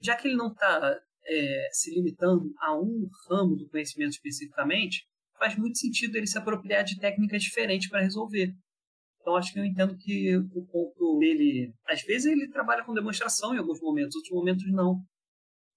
[0.00, 5.06] já que ele não está é, se limitando a um ramo do conhecimento especificamente,
[5.38, 8.54] faz muito sentido ele se apropriar de técnicas diferentes para resolver.
[9.20, 13.54] Então acho que eu entendo que o ponto dele, às vezes ele trabalha com demonstração
[13.54, 15.00] em alguns momentos, outros momentos não.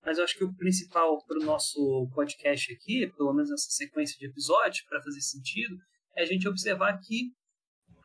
[0.06, 4.18] Mas eu acho que o principal para o nosso podcast aqui, pelo menos essa sequência
[4.18, 5.76] de episódios, para fazer sentido,
[6.16, 7.34] é a gente observar que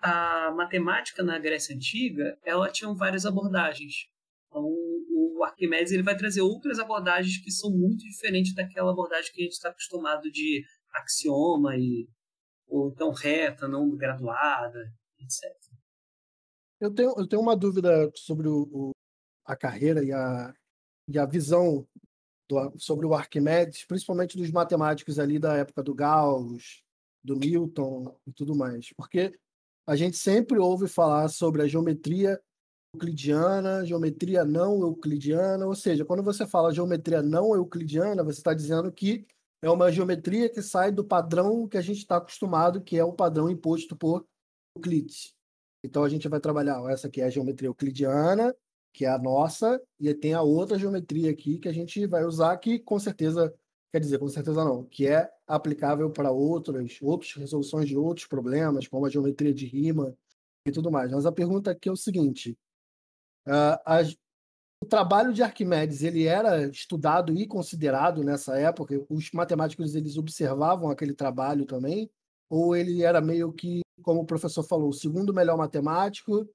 [0.03, 4.09] a matemática na Grécia Antiga, ela tinha várias abordagens.
[4.49, 9.41] Então, o Arquimedes ele vai trazer outras abordagens que são muito diferentes daquela abordagem que
[9.41, 12.09] a gente está acostumado de axioma e
[12.67, 14.79] ou então reta, não graduada,
[15.19, 15.43] etc.
[16.81, 18.91] Eu tenho, eu tenho uma dúvida sobre o, o
[19.45, 20.53] a carreira e a,
[21.09, 21.87] e a visão
[22.49, 26.83] do, sobre o Arquimedes, principalmente dos matemáticos ali da época do Gauss,
[27.25, 28.93] do Newton e tudo mais.
[28.97, 29.39] Porque
[29.87, 32.41] a gente sempre ouve falar sobre a geometria
[32.95, 38.93] euclidiana, geometria não euclidiana, ou seja, quando você fala geometria não euclidiana, você está dizendo
[38.93, 39.27] que
[39.63, 43.13] é uma geometria que sai do padrão que a gente está acostumado, que é o
[43.13, 44.27] padrão imposto por
[44.77, 45.35] Euclides.
[45.85, 48.55] Então a gente vai trabalhar, essa aqui é a geometria euclidiana,
[48.93, 52.57] que é a nossa, e tem a outra geometria aqui que a gente vai usar,
[52.59, 53.53] que com certeza,
[53.91, 58.87] quer dizer, com certeza não, que é aplicável para outras, outras resoluções de outros problemas,
[58.87, 60.15] como a geometria de rima
[60.67, 61.11] e tudo mais.
[61.11, 62.57] Mas a pergunta aqui é o seguinte:
[63.47, 64.13] uh,
[64.83, 69.01] o trabalho de Arquimedes ele era estudado e considerado nessa época?
[69.09, 72.11] Os matemáticos eles observavam aquele trabalho também?
[72.51, 76.47] Ou ele era meio que, como o professor falou, o segundo melhor matemático,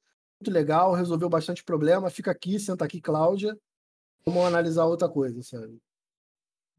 [0.42, 3.58] muito legal, resolveu bastante problema, fica aqui, senta aqui, Cláudia,
[4.26, 5.78] vamos analisar outra coisa, sabe?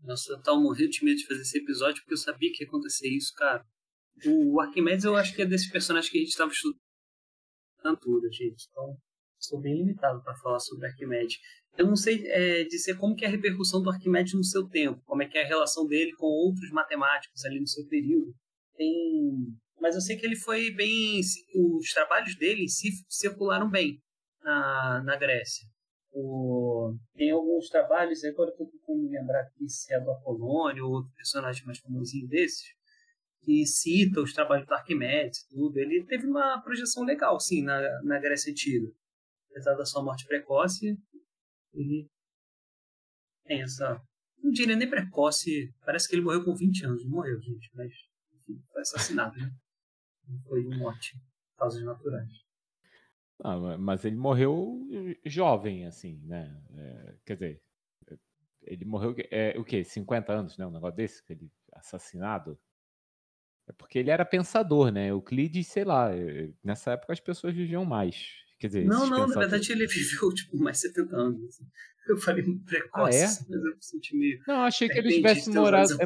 [0.03, 2.69] Nossa, eu tava morrendo de medo de fazer esse episódio porque eu sabia que ia
[2.69, 3.65] acontecer isso, cara.
[4.27, 6.79] O Arquimedes eu acho que é desses personagens que a gente estava estudando
[7.85, 8.67] altura, gente.
[8.71, 8.97] Então,
[9.39, 11.39] sou bem limitado para falar sobre Arquimedes.
[11.77, 15.01] Eu não sei é, dizer como que é a repercussão do Arquimedes no seu tempo,
[15.05, 18.35] como é que é a relação dele com outros matemáticos ali no seu período
[18.79, 19.59] tem.
[19.81, 21.21] Mas eu sei que ele foi bem.
[21.55, 24.01] Os trabalhos dele em si circularam bem
[24.43, 25.67] na, na Grécia.
[26.11, 31.13] O, tem alguns trabalhos, agora estou tentando lembrar aqui se é do Apolônio ou outro
[31.15, 32.65] personagem mais famosinho desses,
[33.43, 35.77] que cita os trabalhos do Arquimedes tudo.
[35.77, 38.89] Ele teve uma projeção legal, sim, na, na Grécia Antiga.
[39.51, 40.97] Apesar da sua morte precoce,
[41.73, 42.09] ele
[43.45, 44.01] tem essa.
[44.43, 47.05] Não diria nem precoce, parece que ele morreu com 20 anos.
[47.07, 47.93] Morreu, gente, mas
[48.73, 49.51] foi assassinado, né?
[50.47, 51.21] Foi um morte
[51.57, 52.31] causas naturais.
[53.43, 54.87] Ah, mas ele morreu
[55.25, 56.61] jovem, assim, né?
[56.77, 57.63] É, quer dizer,
[58.63, 59.85] ele morreu, é, o quê?
[59.85, 60.67] 50 anos, né?
[60.67, 62.59] Um negócio desse, que ele assassinado.
[63.69, 65.09] É porque ele era pensador, né?
[65.11, 68.33] Euclides, sei lá, é, nessa época as pessoas viviam mais.
[68.59, 69.35] Quer dizer, não, não, pensadores...
[69.35, 71.45] na verdade ele viveu tipo mais 70 anos.
[71.45, 71.67] Assim.
[72.09, 73.27] Eu falei precoce, ah, é?
[73.51, 74.41] mas eu senti meio.
[74.49, 75.93] Não, achei que ele tivesse morado.
[76.01, 76.05] É,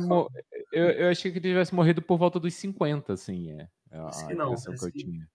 [0.73, 3.69] eu, eu achei que ele tivesse morrido por volta dos 50, assim, é.
[3.92, 5.28] É a não, que eu tinha.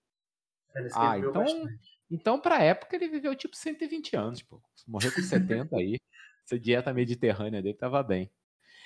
[0.94, 1.32] ah, então.
[1.32, 1.98] Bastante.
[2.10, 4.62] Então, pra época, ele viveu tipo 120 anos, pô.
[4.86, 5.98] Morreu com 70 aí.
[6.44, 8.30] Essa dieta mediterrânea dele tava bem.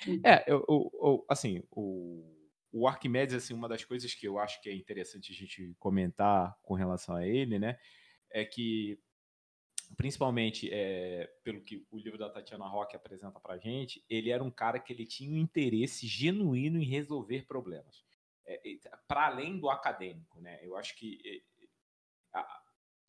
[0.06, 0.20] Hum.
[0.24, 2.24] É, eu, eu, eu, assim, o,
[2.72, 6.56] o Arquimedes, assim, uma das coisas que eu acho que é interessante a gente comentar
[6.62, 7.78] com relação a ele, né?
[8.30, 8.98] É que
[9.96, 14.50] principalmente é, pelo que o livro da Tatiana Roque apresenta para gente, ele era um
[14.50, 18.04] cara que ele tinha um interesse genuíno em resolver problemas,
[19.06, 20.58] para além do acadêmico, né?
[20.62, 21.42] Eu acho que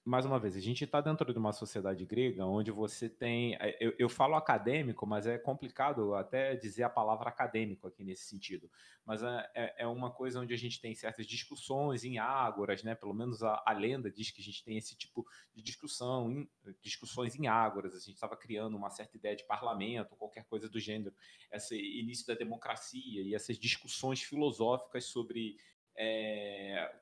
[0.05, 3.55] mais uma vez, a gente está dentro de uma sociedade grega onde você tem.
[3.55, 8.25] É, eu, eu, falo acadêmico, mas é complicado até dizer a palavra acadêmico aqui nesse
[8.25, 8.69] sentido.
[9.05, 12.95] Mas é, é, é uma coisa onde a gente tem certas discussões em ágoras, né?
[12.95, 16.49] Pelo menos a, a lenda diz que a gente tem esse tipo de discussão, em,
[16.81, 17.95] discussões em ágoras.
[17.95, 21.15] A gente estava criando uma certa ideia de parlamento, qualquer coisa do gênero,
[21.49, 25.55] esse início da democracia e essas discussões filosóficas sobre
[25.95, 26.93] é,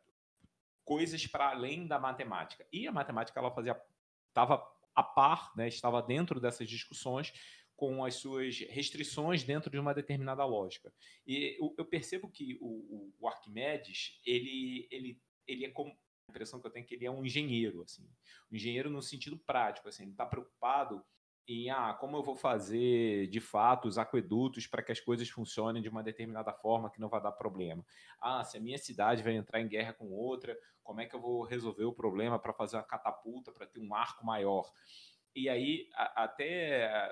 [0.92, 2.68] coisas para além da matemática.
[2.70, 3.82] E a matemática ela fazia
[4.28, 4.62] estava
[4.94, 7.32] a par, né, estava dentro dessas discussões
[7.78, 10.94] com as suas restrições dentro de uma determinada lógica.
[11.26, 16.60] E eu, eu percebo que o, o, Arquimedes, ele, ele, ele é como a impressão
[16.60, 18.06] que eu tenho é que ele é um engenheiro, assim,
[18.52, 21.02] um engenheiro no sentido prático, assim, ele está preocupado
[21.48, 25.82] em ah, como eu vou fazer de fato os aquedutos para que as coisas funcionem
[25.82, 27.86] de uma determinada forma que não vai dar problema.
[28.20, 31.22] Ah, se a minha cidade vai entrar em guerra com outra, como é que eu
[31.22, 34.72] vou resolver o problema para fazer uma catapulta, para ter um arco maior?
[35.36, 37.12] E aí, a, até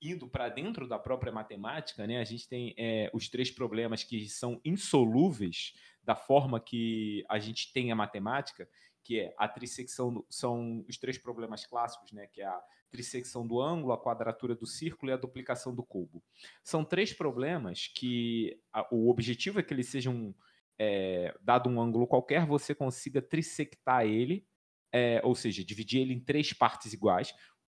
[0.00, 4.28] indo para dentro da própria matemática, né, a gente tem é, os três problemas que
[4.28, 8.68] são insolúveis da forma que a gente tem a matemática,
[9.02, 12.62] que é a trissecção, são os três problemas clássicos, né, que é a
[12.96, 16.22] trissecção do ângulo, a quadratura do círculo e a duplicação do cubo.
[16.64, 20.34] São três problemas que a, o objetivo é que eles sejam,
[20.78, 24.46] é, dado um ângulo qualquer, você consiga trissectar ele,
[24.90, 27.34] é, ou seja, dividir ele em três partes iguais.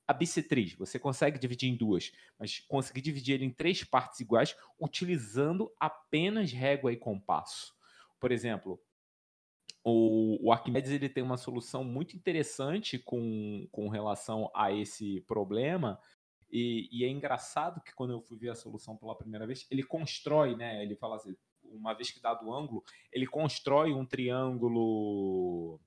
[0.07, 4.57] A bissetriz, você consegue dividir em duas, mas conseguir dividir ele em três partes iguais
[4.81, 7.75] utilizando apenas régua e compasso.
[8.21, 8.81] Por exemplo,
[9.89, 15.99] o, o Arquimedes ele tem uma solução muito interessante com, com relação a esse problema.
[16.51, 19.83] E, e, é engraçado que quando eu fui ver a solução pela primeira vez, ele
[19.83, 20.83] constrói, né?
[20.83, 25.81] Ele fala assim, uma vez que dado o ângulo, ele constrói um triângulo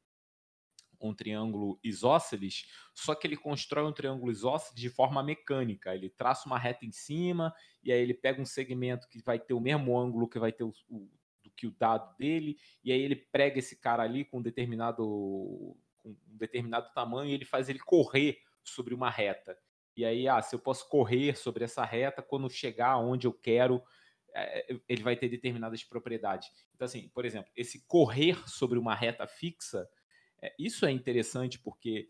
[1.04, 5.96] um triângulo isósceles, só que ele constrói um triângulo isósceles de forma mecânica.
[5.96, 7.52] Ele traça uma reta em cima
[7.84, 10.64] e aí ele pega um segmento que vai ter o mesmo ângulo que vai ter
[10.64, 11.10] o, o
[11.62, 15.06] que o dado dele, e aí ele prega esse cara ali com um determinado,
[16.00, 19.56] com um determinado tamanho e ele faz ele correr sobre uma reta.
[19.96, 23.84] E aí, ah, se eu posso correr sobre essa reta, quando chegar onde eu quero,
[24.34, 26.50] é, ele vai ter determinadas propriedades.
[26.74, 29.88] Então, assim, por exemplo, esse correr sobre uma reta fixa,
[30.42, 32.10] é, isso é interessante porque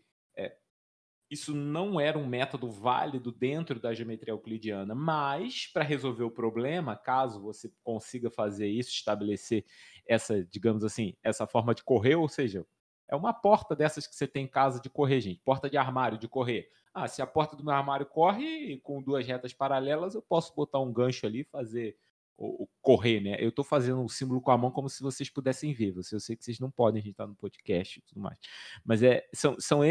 [1.32, 6.94] isso não era um método válido dentro da geometria euclidiana, mas para resolver o problema,
[6.94, 9.64] caso você consiga fazer isso, estabelecer
[10.06, 12.66] essa, digamos assim, essa forma de correr, ou seja,
[13.08, 16.18] é uma porta dessas que você tem em casa de correr, gente, porta de armário
[16.18, 16.68] de correr.
[16.92, 20.80] Ah, se a porta do meu armário corre com duas retas paralelas, eu posso botar
[20.80, 21.96] um gancho ali fazer
[22.36, 23.36] o, correr, né?
[23.38, 25.94] Eu estou fazendo um símbolo com a mão como se vocês pudessem ver.
[25.96, 28.38] Eu sei que vocês não podem, a gente está no podcast e tudo mais.
[28.84, 29.84] Mas é, são, são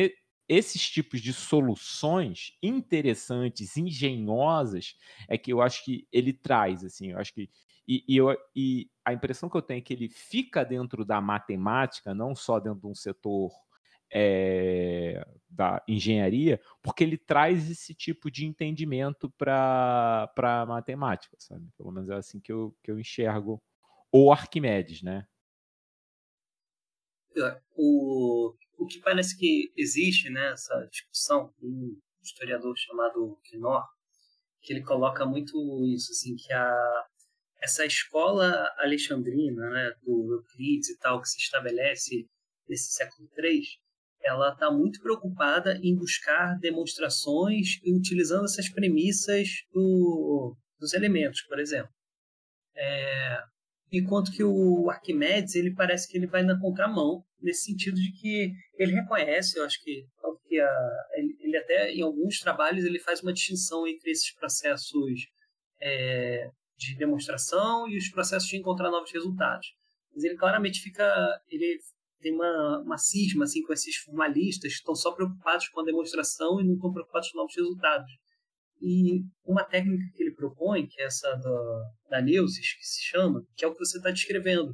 [0.48, 4.96] esses tipos de soluções interessantes, engenhosas,
[5.28, 7.50] é que eu acho que ele traz, assim, eu acho que
[7.88, 11.20] e, e, eu, e a impressão que eu tenho é que ele fica dentro da
[11.20, 13.52] matemática, não só dentro de um setor
[14.14, 21.68] é, da engenharia, porque ele traz esse tipo de entendimento para a matemática, sabe?
[21.78, 23.62] Pelo menos é assim que eu, que eu enxergo
[24.12, 25.26] o Arquimedes, né?
[27.76, 33.86] O, o que parece que existe nessa né, discussão, um historiador chamado Quinor,
[34.60, 37.06] que ele coloca muito isso, assim, que a,
[37.62, 42.28] essa escola alexandrina, né, do Euclides e tal, que se estabelece
[42.68, 43.62] nesse século III,
[44.24, 51.60] ela está muito preocupada em buscar demonstrações e utilizando essas premissas do, dos elementos, por
[51.60, 51.94] exemplo.
[52.76, 53.44] É,
[53.92, 58.52] enquanto que o Arquimedes ele parece que ele vai na contramão nesse sentido de que
[58.78, 60.06] ele reconhece, eu acho que,
[60.48, 65.28] que a, ele, ele, até em alguns trabalhos ele faz uma distinção entre esses processos
[65.82, 69.68] é, de demonstração e os processos de encontrar novos resultados.
[70.14, 71.80] Mas ele claramente fica, ele
[72.22, 76.62] tem uma, uma cisma assim com esses formalistas que estão só preocupados com a demonstração
[76.62, 78.12] e não estão preocupados com novos resultados.
[78.82, 83.46] E uma técnica que ele propõe, que é essa da, da Neusis, que se chama,
[83.56, 84.74] que é o que você está descrevendo.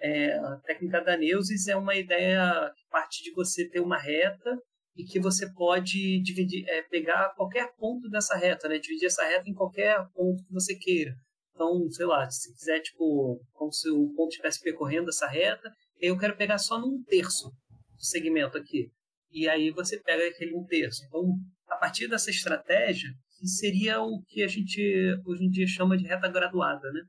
[0.00, 4.58] É, a técnica da Neusis é uma ideia que parte de você ter uma reta
[4.96, 8.78] e que você pode dividir, é, pegar qualquer ponto dessa reta, né?
[8.78, 11.14] dividir essa reta em qualquer ponto que você queira.
[11.54, 16.18] Então, sei lá, se quiser, tipo, como se o ponto estivesse percorrendo essa reta, eu
[16.18, 18.90] quero pegar só num terço do segmento aqui.
[19.30, 21.04] E aí você pega aquele um terço.
[21.06, 21.24] Então,
[21.68, 23.10] a partir dessa estratégia,
[23.44, 24.80] que seria o que a gente
[25.26, 27.02] hoje em dia chama de reta graduada, né?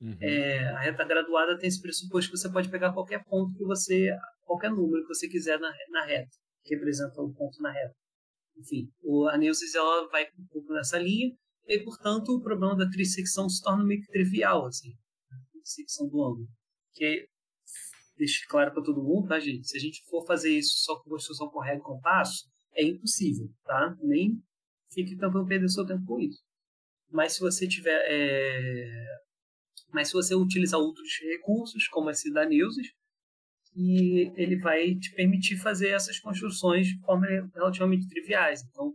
[0.00, 0.16] Uhum.
[0.20, 4.16] É, a reta graduada tem esse pressuposto que você pode pegar qualquer ponto que você,
[4.44, 6.30] qualquer número que você quiser na, na reta,
[6.62, 7.94] que representa um ponto na reta.
[8.56, 11.34] Enfim, o, a Neusis ela vai um pouco nessa linha,
[11.66, 14.92] e portanto o problema da trissecção se torna meio que trivial, assim,
[15.32, 16.48] a trissecção do ângulo.
[16.94, 17.26] Que
[18.16, 19.66] deixa claro para todo mundo, tá, gente?
[19.66, 23.50] Se a gente for fazer isso só com construção com régua e compasso, é impossível,
[23.64, 23.96] tá?
[24.00, 24.40] Nem
[24.92, 26.40] fique tentando perder seu tempo com isso.
[27.10, 28.00] Mas se você tiver.
[28.08, 29.04] É...
[29.92, 32.46] Mas se você utilizar outros recursos, como esse da
[33.74, 38.62] e ele vai te permitir fazer essas construções de forma relativamente triviais.
[38.68, 38.94] Então,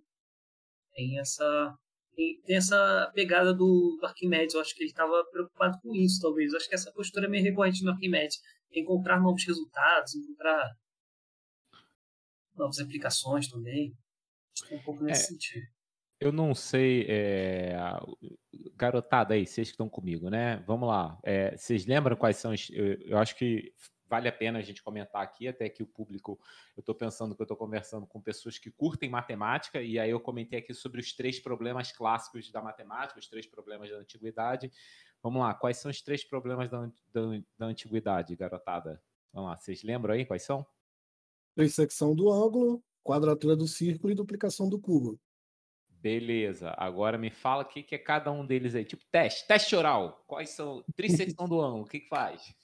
[0.94, 1.76] tem essa,
[2.16, 4.54] tem, essa pegada do, do Arquimedes.
[4.54, 6.52] Eu acho que ele estava preocupado com isso, talvez.
[6.52, 8.38] Eu acho que essa postura é meio recorrente no Arquimedes.
[8.72, 10.70] Encontrar novos resultados, encontrar
[12.56, 13.94] novas aplicações também.
[14.54, 15.66] Acho que é um pouco nesse é, sentido.
[16.20, 17.76] Eu não sei, é,
[18.76, 20.64] garotada aí, vocês que estão comigo, né?
[20.66, 21.20] Vamos lá.
[21.24, 22.54] É, vocês lembram quais são?
[22.54, 23.72] Os, eu, acho que
[24.10, 26.40] vale a pena a gente comentar aqui, até que o público.
[26.76, 30.20] Eu estou pensando que eu estou conversando com pessoas que curtem matemática, e aí eu
[30.20, 34.72] comentei aqui sobre os três problemas clássicos da matemática, os três problemas da antiguidade.
[35.22, 37.22] Vamos lá, quais são os três problemas da, da,
[37.60, 39.02] da antiguidade, garotada?
[39.32, 40.66] Vamos lá, vocês lembram aí quais são?
[41.54, 45.20] Trissecção do ângulo, quadratura do círculo e duplicação do cubo.
[46.00, 46.74] Beleza.
[46.78, 48.86] Agora me fala o que, que é cada um deles aí.
[48.86, 50.24] Tipo, teste, teste oral.
[50.28, 50.84] Quais são?
[50.96, 52.56] Trissecção do ângulo, o que, que faz?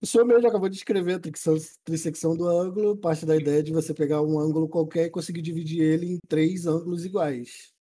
[0.00, 3.72] O senhor mesmo acabou de escrever a trissecção, trissecção do ângulo, parte da ideia de
[3.72, 7.72] você pegar um ângulo qualquer e conseguir dividir ele em três ângulos iguais.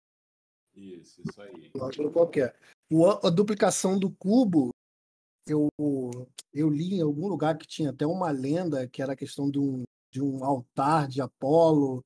[0.74, 1.70] Isso, isso aí.
[1.76, 2.56] Um ângulo qualquer.
[2.90, 4.70] O, a duplicação do cubo,
[5.48, 5.68] eu,
[6.54, 9.60] eu li em algum lugar que tinha até uma lenda que era a questão de
[9.60, 12.02] um, de um altar de Apolo,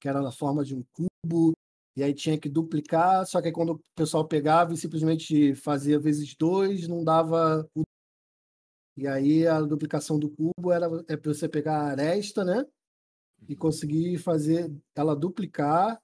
[0.00, 1.52] que era na forma de um cubo,
[1.98, 5.98] e aí tinha que duplicar, só que aí quando o pessoal pegava e simplesmente fazia
[5.98, 7.82] vezes dois, não dava o
[8.96, 12.64] e aí a duplicação do cubo era é para você pegar a aresta, né?
[13.48, 13.58] E uhum.
[13.58, 16.00] conseguir fazer ela duplicar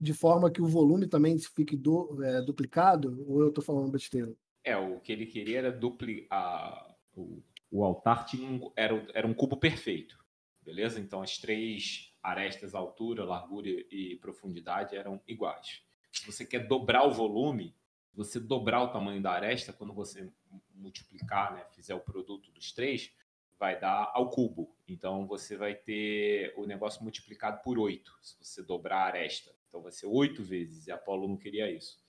[0.00, 4.32] de forma que o volume também fique do, é, duplicado, ou eu estou falando besteira?
[4.62, 6.96] É, o que ele queria era duplicar.
[7.16, 10.16] O, o altar tinha um, era, era um cubo perfeito,
[10.62, 11.00] beleza?
[11.00, 15.82] Então as três arestas, altura, largura e profundidade, eram iguais.
[16.10, 17.76] Se você quer dobrar o volume,
[18.12, 20.28] você dobrar o tamanho da aresta, quando você
[20.74, 23.12] multiplicar, né, fizer o produto dos três,
[23.58, 24.76] vai dar ao cubo.
[24.88, 29.54] Então você vai ter o negócio multiplicado por 8, se você dobrar a aresta.
[29.68, 32.04] Então vai ser 8 vezes, e Apolo não queria isso.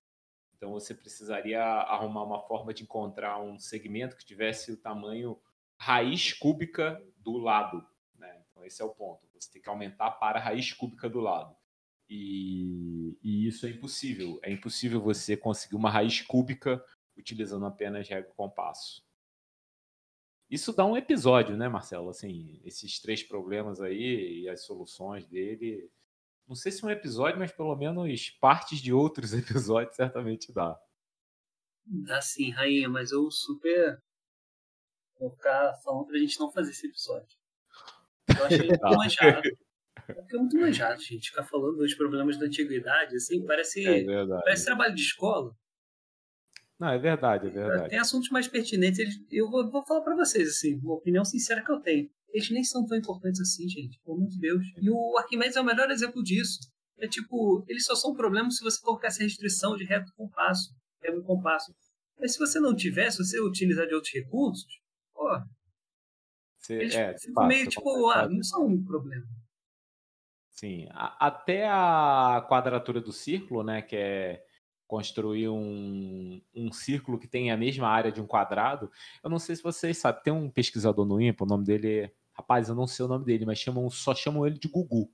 [0.56, 5.40] Então você precisaria arrumar uma forma de encontrar um segmento que tivesse o tamanho
[5.78, 7.86] raiz cúbica do lado.
[8.58, 9.24] Então esse é o ponto.
[9.34, 11.56] Você tem que aumentar para a raiz cúbica do lado.
[12.08, 14.40] E, e, isso é impossível.
[14.42, 16.84] É impossível você conseguir uma raiz cúbica
[17.16, 19.06] utilizando apenas régua e compasso.
[20.50, 22.08] Isso dá um episódio, né, Marcelo?
[22.08, 25.90] Assim, esses três problemas aí e as soluções dele.
[26.46, 30.76] Não sei se um episódio, mas pelo menos partes de outros episódios certamente dá.
[31.84, 34.02] Dá sim, rainha, mas eu super
[35.18, 37.37] vou ficar falando pra gente não fazer esse episódio.
[38.38, 39.42] Eu achei muito manjado.
[40.06, 41.28] Porque é muito manjado, gente.
[41.28, 44.04] Ficar falando dos problemas da antiguidade, assim, parece, é
[44.42, 45.54] parece trabalho de escola.
[46.78, 47.90] Não, é verdade, é verdade.
[47.90, 48.98] Tem assuntos mais pertinentes.
[48.98, 52.08] Eles, eu vou, vou falar para vocês, assim, uma opinião sincera que eu tenho.
[52.32, 53.98] Eles nem são tão importantes assim, gente.
[54.04, 54.64] Pelo amor de Deus.
[54.80, 56.58] E o Arquimedes é o melhor exemplo disso.
[56.98, 60.70] É tipo, eles só são um problema se você colocar essa restrição de reto compasso,
[61.02, 61.72] régua compasso.
[62.18, 64.66] Mas se você não tiver, se você utilizar de outros recursos,
[65.14, 65.28] pô.
[66.68, 69.26] Você, eles é, ficam meio tipo, ah, não são um problema.
[70.50, 74.44] Sim, a, até a quadratura do círculo, né, que é
[74.86, 78.90] construir um, um círculo que tem a mesma área de um quadrado.
[79.24, 82.12] Eu não sei se vocês sabem, tem um pesquisador no IMPA, o nome dele é.
[82.34, 85.10] Rapaz, eu não sei o nome dele, mas chamam, só chamam ele de Gugu.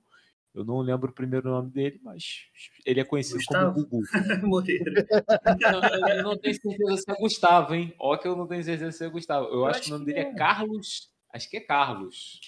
[0.53, 2.45] Eu não lembro o primeiro nome dele, mas
[2.85, 3.73] ele é conhecido Gustavo?
[3.73, 4.03] como Gugu.
[4.47, 5.05] Moreira.
[5.59, 7.93] não, eu não tenho certeza se é Gustavo, hein?
[7.97, 9.47] Ó, que eu não tenho certeza se é Gustavo.
[9.47, 10.29] Eu, eu acho, acho, que o nome dele é.
[10.29, 11.14] é Carlos.
[11.35, 12.39] Acho que é Carlos.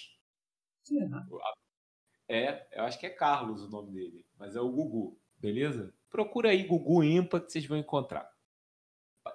[0.85, 0.99] Sim,
[2.29, 5.93] é, eu acho que é Carlos o nome dele, mas é o Gugu, beleza?
[6.09, 8.31] Procura aí Gugu Impa que vocês vão encontrar.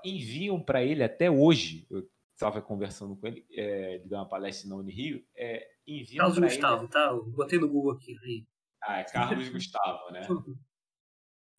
[0.03, 4.71] Enviam para ele até hoje, eu estava conversando com ele, é, ele deu uma palestra
[4.71, 6.91] na Unirio, é, enviam Carlos Gustavo, ele...
[6.91, 7.09] tá?
[7.11, 8.17] Eu botei no Google aqui.
[8.25, 8.47] Aí.
[8.83, 10.27] Ah, é Carlos Gustavo, né?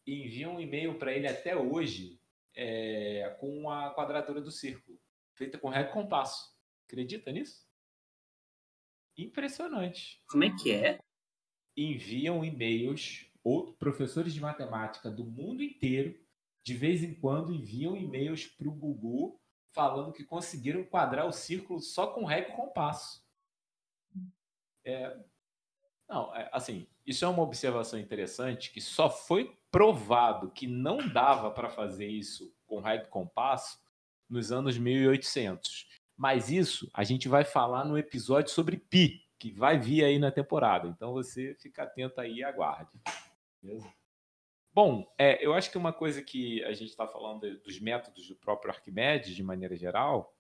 [0.07, 2.19] Enviam um e-mail para ele até hoje
[2.55, 4.99] é, com a quadratura do círculo,
[5.35, 6.57] feita com e compasso.
[6.87, 7.71] Acredita nisso?
[9.18, 10.22] Impressionante.
[10.28, 10.99] Como é que é?
[11.76, 16.18] Enviam e-mails ou professores de matemática do mundo inteiro,
[16.64, 19.39] de vez em quando, enviam e-mails para o Gugu
[19.74, 23.26] falando que conseguiram quadrar o círculo só com régua e compasso.
[24.86, 25.18] É,
[26.07, 31.49] não, é, assim, isso é uma observação interessante que só foi provado que não dava
[31.49, 33.82] para fazer isso com régua e compasso
[34.30, 35.88] nos anos 1800.
[36.16, 40.32] Mas isso a gente vai falar no episódio sobre pi, que vai vir aí na
[40.32, 40.88] temporada.
[40.88, 42.91] Então você fica atento aí e aguarde.
[43.61, 43.91] Beleza?
[44.74, 48.36] Bom, é, eu acho que uma coisa que a gente está falando dos métodos do
[48.36, 50.36] próprio Arquimedes, de maneira geral,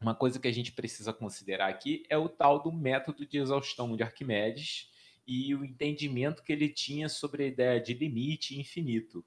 [0.00, 3.96] uma coisa que a gente precisa considerar aqui é o tal do método de exaustão
[3.96, 4.90] de Arquimedes
[5.26, 9.24] e o entendimento que ele tinha sobre a ideia de limite infinito.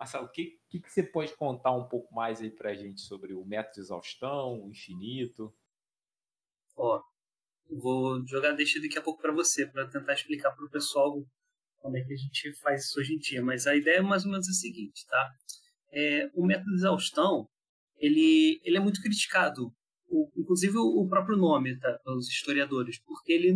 [0.00, 3.02] Marcelo, o que, que, que, você pode contar um pouco mais aí para a gente
[3.02, 5.54] sobre o método de exaustão, o infinito?
[6.74, 7.02] Ó,
[7.70, 11.22] vou jogar deixa daqui a pouco para você, para tentar explicar para o pessoal
[11.76, 13.42] como é que a gente faz isso hoje em dia.
[13.42, 15.30] Mas a ideia é mais ou menos a seguinte, tá?
[15.92, 17.46] É, o método de exaustão,
[17.98, 19.70] ele, ele é muito criticado,
[20.08, 21.98] o, inclusive o, próprio nome, tá?
[22.02, 23.54] Pelos historiadores, porque ele,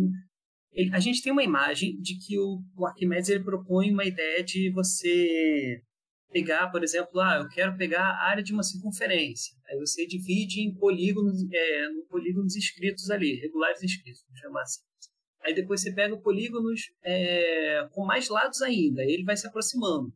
[0.93, 5.81] a gente tem uma imagem de que o Arquimedes ele propõe uma ideia de você
[6.35, 9.55] pegar, por exemplo, ah, eu quero pegar a área de uma circunferência.
[9.69, 14.81] Aí você divide em polígonos, é, polígonos inscritos ali, regulares inscritos, vamos chamar assim.
[15.41, 20.13] Aí depois você pega polígonos é, com mais lados ainda, ele vai se aproximando.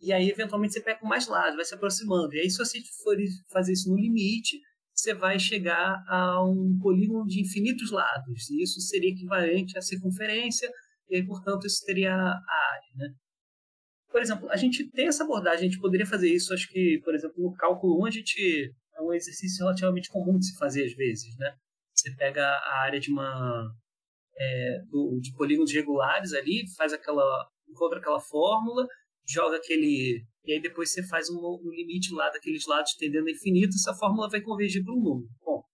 [0.00, 2.34] E aí, eventualmente, você pega com mais lados, vai se aproximando.
[2.34, 3.16] E aí, se você for
[3.52, 4.58] fazer isso no limite,
[4.92, 8.50] você vai chegar a um polígono de infinitos lados.
[8.50, 10.68] E isso seria equivalente à circunferência,
[11.08, 12.96] e aí, portanto, isso teria a área.
[12.96, 13.14] Né?
[14.14, 17.16] Por exemplo, a gente tem essa abordagem, a gente poderia fazer isso, acho que, por
[17.16, 20.94] exemplo, no cálculo 1, a gente é um exercício relativamente comum de se fazer às
[20.94, 21.36] vezes.
[21.36, 21.52] Né?
[21.92, 23.74] Você pega a área de uma
[24.38, 27.24] é, do, de polígonos regulares ali, faz aquela
[27.68, 28.86] encontra aquela fórmula,
[29.26, 33.32] joga aquele e aí depois você faz um, um limite lá daqueles lados tendendo a
[33.32, 35.28] infinito, essa fórmula vai convergir para um número.
[35.44, 35.64] Bom,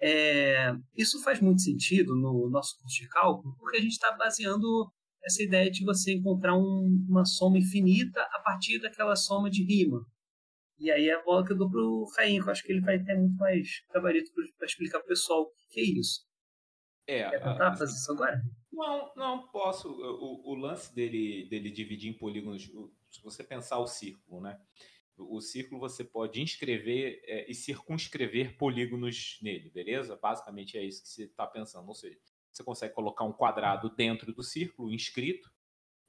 [0.00, 4.90] é, isso faz muito sentido no nosso curso de cálculo, porque a gente está baseando
[5.26, 10.06] essa ideia de você encontrar um, uma soma infinita a partir daquela soma de rima.
[10.78, 12.70] E aí é a bola que eu dou para o Raim, que eu acho que
[12.70, 16.24] ele vai ter muito mais gabarito para explicar para o pessoal o que é isso.
[17.08, 18.40] É, Quer tentar fazer isso agora?
[18.72, 19.88] Não, não posso.
[19.88, 22.64] O, o, lance dele, dele dividir em polígonos,
[23.10, 24.58] se você pensar o círculo, né?
[25.16, 30.18] O círculo você pode inscrever é, e circunscrever polígonos nele, beleza?
[30.20, 31.88] Basicamente é isso que você está pensando.
[31.88, 32.18] Ou seja,
[32.56, 35.50] você consegue colocar um quadrado dentro do círculo inscrito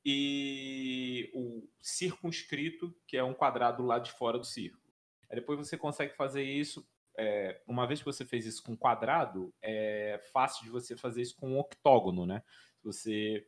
[0.05, 4.83] e o circunscrito, que é um quadrado lá de fora do círculo.
[5.29, 6.87] Aí depois você consegue fazer isso
[7.17, 11.35] é, uma vez que você fez isso com quadrado, é fácil de você fazer isso
[11.35, 12.43] com um octógono, né?
[12.77, 13.47] Se você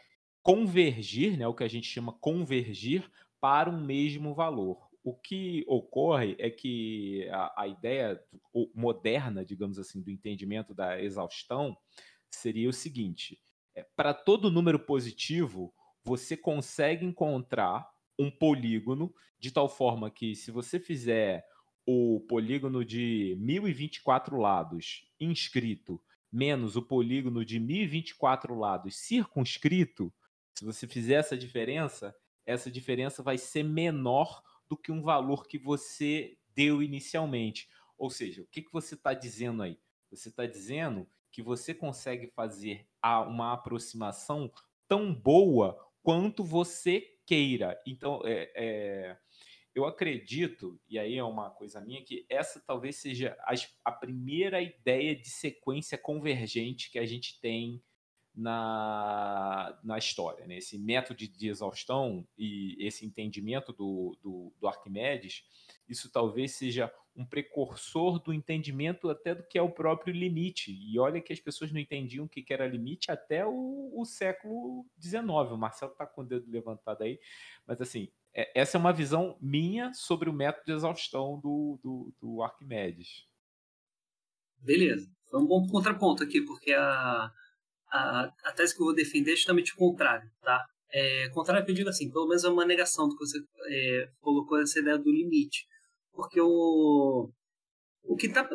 [0.44, 3.10] convergir, né, o que a gente chama convergir
[3.42, 4.88] para um mesmo valor.
[5.04, 8.24] O que ocorre é que a, a ideia
[8.74, 11.78] moderna, digamos assim, do entendimento da exaustão
[12.30, 13.40] seria o seguinte:
[13.74, 15.74] é, para todo número positivo,
[16.04, 21.46] você consegue encontrar um polígono de tal forma que, se você fizer
[21.86, 26.02] o polígono de 1024 lados inscrito
[26.36, 30.14] menos o polígono de 1024 lados circunscrito,
[30.54, 32.14] se você fizer essa diferença,
[32.46, 37.70] essa diferença vai ser menor do que um valor que você deu inicialmente.
[37.98, 39.80] Ou seja, o que, que você está dizendo aí?
[40.12, 42.86] Você está dizendo que você consegue fazer
[43.28, 44.52] uma aproximação
[44.90, 47.80] tão boa quanto você queira.
[47.86, 49.18] Então, é, é,
[49.74, 53.54] eu acredito, e aí é uma coisa minha, que essa talvez seja a,
[53.84, 57.84] a primeira ideia de sequência convergente que a gente tem
[58.36, 60.46] na, na história.
[60.46, 60.58] Né?
[60.58, 65.44] Esse método de exaustão e esse entendimento do, do, do, Arquimedes,
[65.88, 70.72] isso talvez seja um precursor do entendimento até do que é o próprio limite.
[70.72, 74.86] E olha que as pessoas não entendiam o que era limite até o, o século
[75.02, 75.24] XIX.
[75.52, 77.20] O Marcelo está com o dedo levantado aí,
[77.66, 82.14] mas assim, é, essa é uma visão minha sobre o método de exaustão do, do,
[82.20, 83.26] do Arquimedes.
[84.58, 85.10] Beleza.
[85.30, 87.32] Foi um bom contraponto aqui, porque a,
[87.90, 90.66] a, a tese que eu vou defender é justamente o contrário, tá?
[90.92, 94.10] É, contrário que eu digo assim, pelo menos é uma negação do que você é,
[94.22, 95.68] colocou essa ideia do limite.
[96.16, 97.30] Porque o,
[98.04, 98.48] o que tá,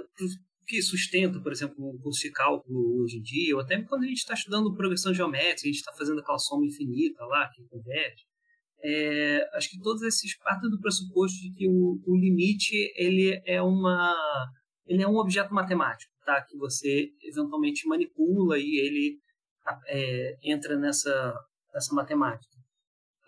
[0.66, 4.06] que sustenta, por exemplo, um curso de cálculo hoje em dia, ou até quando a
[4.06, 8.24] gente está estudando progressão geométrica, a gente está fazendo aquela soma infinita lá, que converte,
[8.82, 13.60] é, acho que todos esses partem do pressuposto de que o, o limite ele é
[13.60, 14.14] uma
[14.86, 16.42] ele é um objeto matemático tá?
[16.42, 19.18] que você eventualmente manipula e ele
[19.86, 21.34] é, entra nessa,
[21.72, 22.49] nessa matemática.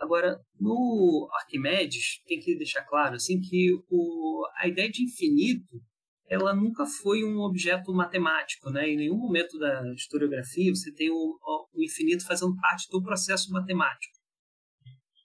[0.03, 5.81] Agora, no Arquimedes, tem que deixar claro assim que o, a ideia de infinito
[6.29, 8.89] ela nunca foi um objeto matemático, né?
[8.89, 11.39] Em nenhum momento da historiografia você tem o,
[11.73, 14.19] o infinito fazendo parte do processo matemático.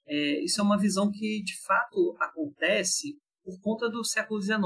[0.06, 4.60] É, isso é uma visão que de fato acontece por conta do século XIX.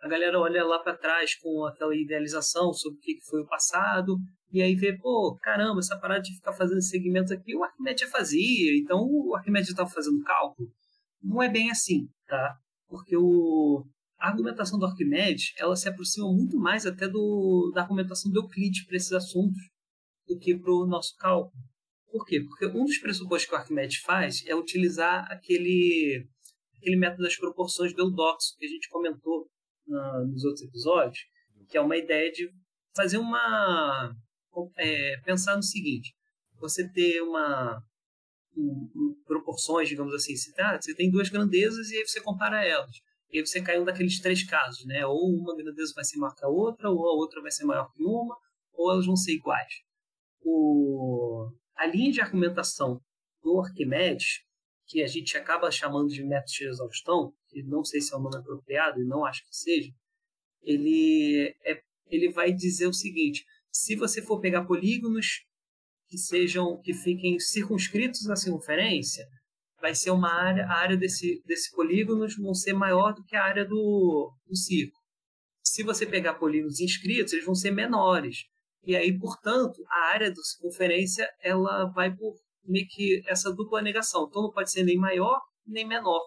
[0.00, 4.16] A galera olha lá para trás com aquela idealização sobre o que foi o passado
[4.52, 8.78] e aí vê, pô, caramba, essa parada de ficar fazendo segmentos aqui, o Arquimedes fazia,
[8.78, 10.68] então o Arquimedes estava fazendo cálculo.
[11.22, 12.56] Não é bem assim, tá?
[12.88, 13.84] Porque o,
[14.18, 18.86] a argumentação do Arquimedes ela se aproxima muito mais até do, da argumentação do Euclides
[18.86, 19.60] para esses assuntos
[20.26, 21.52] do que para o nosso cálculo.
[22.10, 22.40] Por quê?
[22.40, 26.26] Porque um dos pressupostos que o Arquimedes faz é utilizar aquele,
[26.78, 29.48] aquele método das proporções do Eudoxo, que a gente comentou
[29.88, 31.18] uh, nos outros episódios,
[31.68, 32.50] que é uma ideia de
[32.94, 34.14] fazer uma.
[34.78, 36.14] É, pensar no seguinte:
[36.58, 37.82] você ter uma.
[38.56, 42.64] Um, um, proporções, digamos assim, você, tá, você tem duas grandezas e aí você compara
[42.64, 42.96] elas.
[43.30, 45.04] E aí você cai um daqueles três casos, né?
[45.04, 47.92] Ou uma grandeza vai ser maior que a outra, ou a outra vai ser maior
[47.92, 48.34] que uma,
[48.72, 49.82] ou elas vão ser iguais.
[50.40, 53.00] O, a linha de argumentação
[53.42, 54.45] do Arquimedes,
[54.86, 58.20] que a gente acaba chamando de método de exaustão, que não sei se é o
[58.20, 59.92] nome apropriado e não acho que seja,
[60.62, 65.44] ele, é, ele vai dizer o seguinte: se você for pegar polígonos
[66.08, 69.26] que sejam que fiquem circunscritos na circunferência,
[69.80, 73.42] vai ser uma área, a área desse, desse polígono vão ser maior do que a
[73.42, 75.02] área do, do círculo.
[75.64, 78.44] Se você pegar polígonos inscritos, eles vão ser menores.
[78.84, 82.36] E aí, portanto, a área da circunferência ela vai por
[82.66, 84.26] meio que essa dupla negação.
[84.28, 86.20] Então não pode ser nem maior nem menor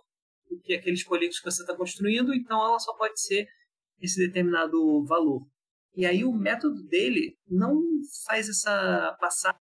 [0.49, 3.47] do que aqueles polígonos que você está construindo, então ela só pode ser
[4.01, 5.45] esse determinado valor.
[5.95, 7.81] E aí o método dele não
[8.25, 9.59] faz essa passagem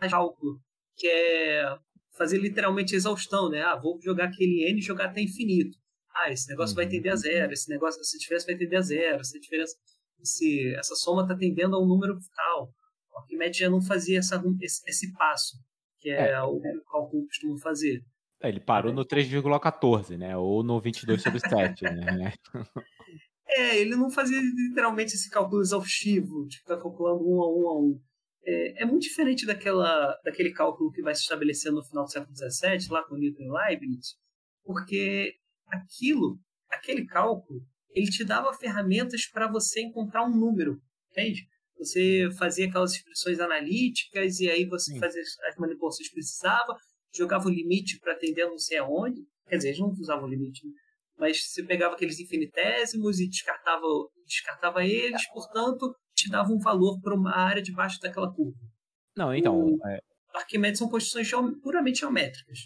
[0.00, 0.60] de cálculo,
[0.96, 1.78] que é
[2.16, 3.62] fazer literalmente exaustão, né?
[3.62, 5.78] Ah, vou jogar aquele n e jogar até infinito.
[6.14, 6.82] Ah, esse negócio uhum.
[6.82, 9.76] vai tender a zero, esse negócio, essa diferença vai tender a zero, essa diferença
[10.22, 12.72] esse, essa soma está tendendo a um número tal.
[13.12, 15.56] O Arquimedes já não fazia essa, esse, esse passo,
[16.00, 16.42] que é, é.
[16.42, 18.02] o que o cálculo costuma fazer.
[18.42, 20.36] É, ele parou no 3,14, né?
[20.36, 22.32] Ou no 22 sobre 7, né?
[23.52, 27.80] É, ele não fazia literalmente esse cálculo exaustivo, de ficar calculando um a um a
[27.80, 28.00] um.
[28.44, 32.32] É, é, muito diferente daquela, daquele cálculo que vai se estabelecer no final do século
[32.34, 34.14] XVII, lá com Newton e Leibniz,
[34.64, 35.34] porque
[35.66, 36.38] aquilo,
[36.70, 37.60] aquele cálculo,
[37.92, 40.80] ele te dava ferramentas para você encontrar um número,
[41.10, 41.48] entende?
[41.80, 44.98] Você fazia aquelas expressões analíticas e aí você Sim.
[44.98, 46.76] fazia as manipulações que precisava,
[47.14, 49.22] jogava o limite para atender não sei aonde.
[49.48, 50.72] Quer dizer, eles não usavam o limite, né?
[51.18, 53.82] mas você pegava aqueles infinitésimos e descartava,
[54.26, 58.58] descartava eles, portanto, te dava um valor para uma área debaixo daquela curva.
[59.16, 59.58] Não, então.
[59.58, 59.98] O é...
[60.34, 61.30] Arquimedes são construções
[61.62, 62.58] puramente geométricas.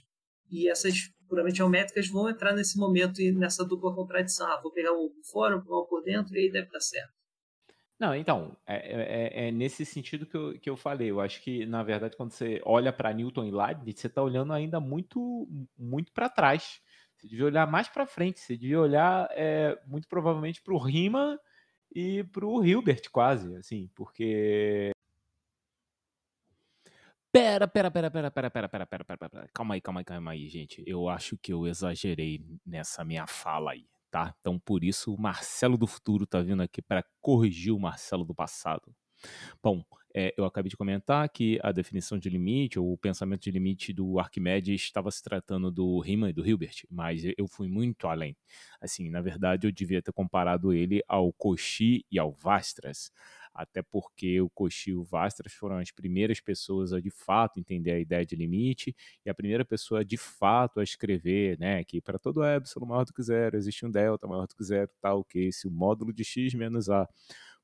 [0.51, 0.95] E essas
[1.29, 4.47] puramente geométricas vão entrar nesse momento e nessa dupla contradição.
[4.47, 7.13] Ah, vou pegar um por fora, pegar um por dentro e aí deve dar certo.
[7.99, 11.11] Não, então, é, é, é, nesse sentido que eu, que eu falei.
[11.11, 14.53] Eu acho que, na verdade, quando você olha para Newton e Leibniz, você está olhando
[14.53, 16.81] ainda muito, muito para trás.
[17.17, 18.41] Você devia olhar mais para frente.
[18.41, 21.39] Você devia olhar, é, muito provavelmente, para o Riemann
[21.95, 24.91] e para o Hilbert, quase, assim, porque
[27.33, 29.49] Pera, pera, pera, pera, pera, pera, pera, pera, pera, pera.
[29.53, 30.83] Calma aí, calma aí, calma aí, gente.
[30.87, 33.85] Eu acho que eu exagerei nessa minha fala aí,
[34.15, 34.33] tá?
[34.41, 38.33] Então, por isso, o Marcelo do futuro tá vindo aqui para corrigir o Marcelo do
[38.33, 38.95] passado.
[39.61, 39.83] Bom,
[40.15, 43.93] é, eu acabei de comentar que a definição de limite, ou o pensamento de limite
[43.93, 48.37] do Arquimedes estava se tratando do Riemann e do Hilbert, mas eu fui muito além.
[48.81, 53.11] Assim, na verdade, eu devia ter comparado ele ao Cauchy e ao Vastras
[53.55, 57.93] até porque o Cauchy e o Vastras foram as primeiras pessoas a de fato entender
[57.93, 58.95] a ideia de limite
[59.25, 63.13] e a primeira pessoa de fato a escrever, né, que para todo epsilon maior do
[63.13, 66.25] que zero existe um delta maior do que zero, tal que se o módulo de
[66.25, 67.09] x menos a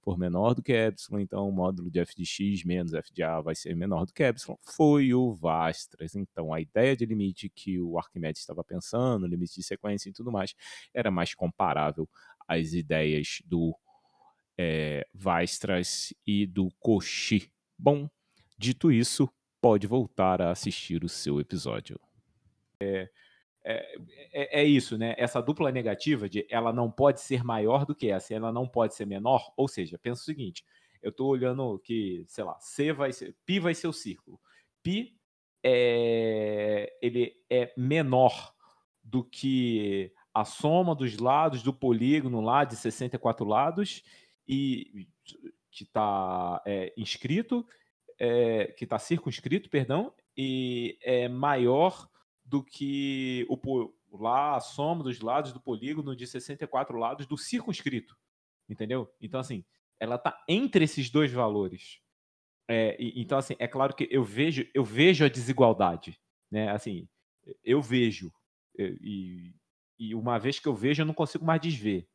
[0.02, 3.22] for menor do que epsilon, então o módulo de f de x menos f de
[3.22, 6.14] a vai ser menor do que epsilon, foi o Vastras.
[6.14, 10.32] Então a ideia de limite que o Arquimedes estava pensando, limite de sequência e tudo
[10.32, 10.54] mais,
[10.94, 12.08] era mais comparável
[12.48, 13.76] às ideias do
[14.62, 17.50] é, Vastras e do Koshi.
[17.78, 18.10] Bom,
[18.58, 19.26] dito isso,
[19.58, 21.98] pode voltar a assistir o seu episódio.
[22.78, 23.08] É,
[23.64, 23.94] é,
[24.32, 25.14] é, é, isso, né?
[25.16, 28.94] Essa dupla negativa de ela não pode ser maior do que essa, ela não pode
[28.94, 29.50] ser menor.
[29.56, 30.62] Ou seja, pensa o seguinte:
[31.02, 34.38] eu estou olhando que, sei lá, C vai ser, pi vai ser o círculo.
[34.82, 35.16] Pi
[35.64, 38.54] é, ele é menor
[39.02, 44.02] do que a soma dos lados do polígono lá de 64 lados
[44.50, 45.06] e
[45.70, 47.64] que está é, inscrito,
[48.18, 52.08] é, que está circunscrito, perdão, e é maior
[52.44, 53.56] do que o
[54.12, 58.16] lá a soma dos lados do polígono de 64 lados do circunscrito.
[58.68, 59.08] entendeu?
[59.20, 59.64] Então, assim,
[60.00, 62.00] ela está entre esses dois valores.
[62.68, 66.20] É, e, então, assim, é claro que eu vejo, eu vejo a desigualdade,
[66.50, 66.70] né?
[66.70, 67.08] Assim,
[67.62, 68.32] eu vejo,
[68.76, 69.54] e,
[69.98, 72.08] e uma vez que eu vejo, eu não consigo mais desver,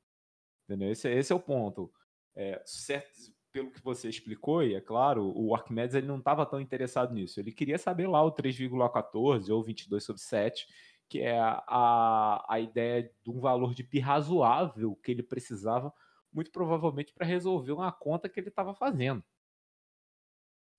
[0.65, 0.91] entendeu?
[0.91, 1.91] Esse, esse é o ponto.
[2.35, 6.59] É, certo, pelo que você explicou, e é claro, o Arquimedes ele não estava tão
[6.59, 7.39] interessado nisso.
[7.39, 10.67] Ele queria saber lá o 3,14 ou 22 sobre 7,
[11.07, 15.93] que é a, a, ideia de um valor de pi razoável que ele precisava
[16.33, 19.23] muito provavelmente para resolver uma conta que ele estava fazendo.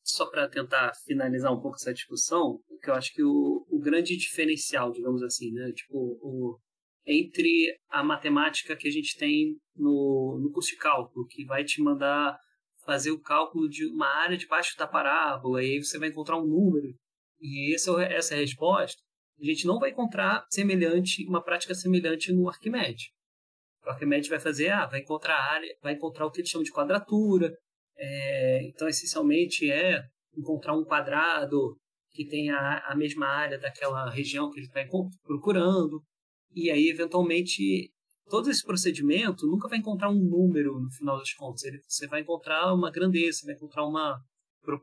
[0.04, 4.16] Só para tentar finalizar um pouco essa discussão, que eu acho que o, o grande
[4.16, 6.60] diferencial, digamos assim, né, tipo, o,
[7.06, 11.80] entre a matemática que a gente tem no, no curso de cálculo, que vai te
[11.82, 12.36] mandar
[12.84, 16.46] fazer o cálculo de uma área debaixo da parábola, e aí você vai encontrar um
[16.46, 16.94] número,
[17.40, 19.00] e essa, é essa é a resposta,
[19.40, 23.10] a gente não vai encontrar semelhante, uma prática semelhante no Arquimedes.
[23.84, 26.72] O Arquimedes vai fazer, ah, vai encontrar área, vai encontrar o que eles chamam de
[26.72, 27.52] quadratura.
[27.96, 30.02] É, então, essencialmente, é
[30.36, 31.76] encontrar um quadrado
[32.12, 34.82] que tenha a mesma área daquela região que ele está
[35.22, 36.02] procurando.
[36.56, 37.92] E aí, eventualmente,
[38.30, 41.62] todo esse procedimento nunca vai encontrar um número no final das contas.
[41.64, 44.18] Ele, você vai encontrar uma grandeza, vai encontrar uma,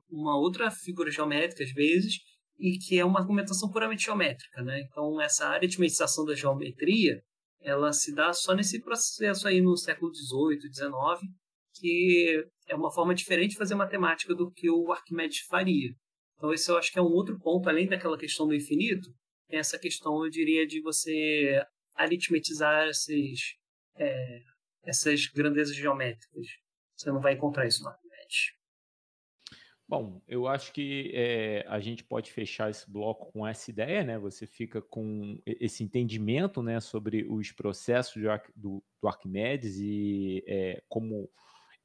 [0.10, 2.20] uma outra figura geométrica, às vezes,
[2.60, 4.62] e que é uma argumentação puramente geométrica.
[4.62, 4.82] Né?
[4.82, 7.20] Então, essa aritmetização da geometria
[7.64, 11.32] ela se dá só nesse processo aí no século XVIII, XIX,
[11.74, 15.92] que é uma forma diferente de fazer matemática do que o Arquimedes faria.
[16.38, 19.10] Então esse eu acho que é um outro ponto, além daquela questão do infinito,
[19.54, 23.56] tem essa questão, eu diria, de você aritmetizar esses,
[23.96, 24.42] é,
[24.84, 26.48] essas grandezas geométricas.
[26.96, 28.54] Você não vai encontrar isso no Arquimedes.
[29.88, 34.18] Bom, eu acho que é, a gente pode fechar esse bloco com essa ideia, né?
[34.18, 38.20] Você fica com esse entendimento, né, sobre os processos
[38.56, 41.30] do, do Arquimedes e é, como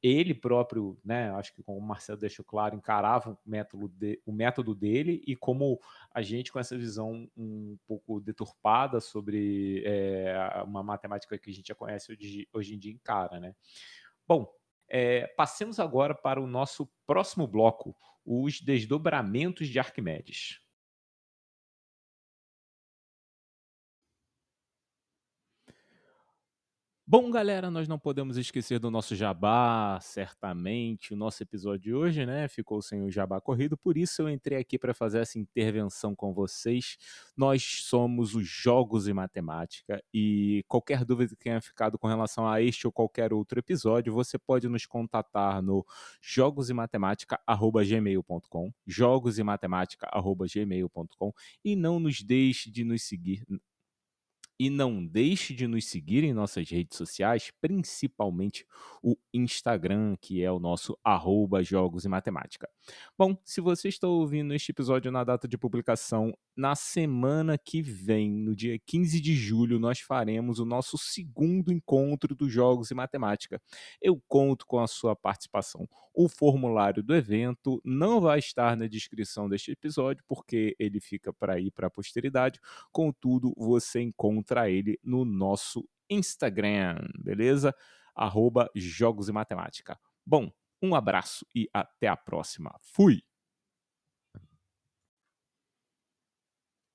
[0.01, 4.31] ele próprio, né, acho que como o Marcelo deixou claro, encarava o método, de, o
[4.31, 5.79] método dele e como
[6.13, 11.67] a gente com essa visão um pouco deturpada sobre é, uma matemática que a gente
[11.67, 13.53] já conhece hoje, hoje em dia encara, né?
[14.27, 14.49] Bom,
[14.87, 17.95] é, passemos agora para o nosso próximo bloco,
[18.25, 20.61] os desdobramentos de Arquimedes.
[27.11, 31.11] Bom, galera, nós não podemos esquecer do nosso jabá, certamente.
[31.11, 34.59] O nosso episódio de hoje, né, ficou sem o jabá corrido, por isso eu entrei
[34.59, 36.97] aqui para fazer essa intervenção com vocês.
[37.35, 42.61] Nós somos os Jogos e Matemática e qualquer dúvida que tenha ficado com relação a
[42.61, 45.83] este ou qualquer outro episódio, você pode nos contatar no
[46.21, 51.33] jogosematemática@gmail.com, jogosematemática@gmail.com
[51.65, 53.43] e não nos deixe de nos seguir
[54.59, 58.65] e não deixe de nos seguir em nossas redes sociais, principalmente
[59.01, 62.69] o Instagram, que é o nosso arroba Jogos e Matemática.
[63.17, 68.29] Bom, se você está ouvindo este episódio na data de publicação, na semana que vem,
[68.29, 73.61] no dia 15 de julho, nós faremos o nosso segundo encontro dos Jogos e Matemática.
[74.01, 75.87] Eu conto com a sua participação.
[76.13, 81.57] O formulário do evento não vai estar na descrição deste episódio, porque ele fica para
[81.61, 82.59] ir para a posteridade.
[82.91, 87.75] Contudo, você encontra ele no nosso Instagram, beleza?
[88.15, 89.99] Arroba Jogos e Matemática.
[90.25, 92.73] Bom, um abraço e até a próxima.
[92.81, 93.21] Fui!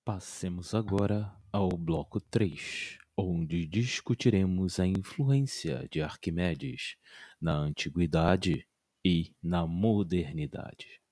[0.05, 6.97] Passemos agora ao bloco 3, onde discutiremos a influência de Arquimedes
[7.41, 8.67] na antiguidade
[9.05, 11.04] e na modernidade.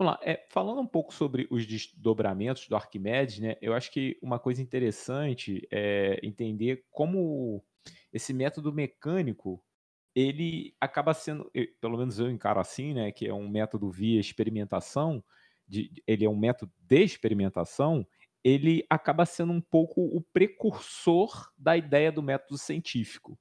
[0.00, 4.18] Vamos lá, é, falando um pouco sobre os desdobramentos do Arquimedes, né, eu acho que
[4.22, 7.62] uma coisa interessante é entender como
[8.10, 9.62] esse método mecânico
[10.14, 11.50] ele acaba sendo,
[11.82, 15.22] pelo menos eu encaro assim, né, que é um método via experimentação,
[15.68, 18.06] de, ele é um método de experimentação,
[18.42, 23.38] ele acaba sendo um pouco o precursor da ideia do método científico.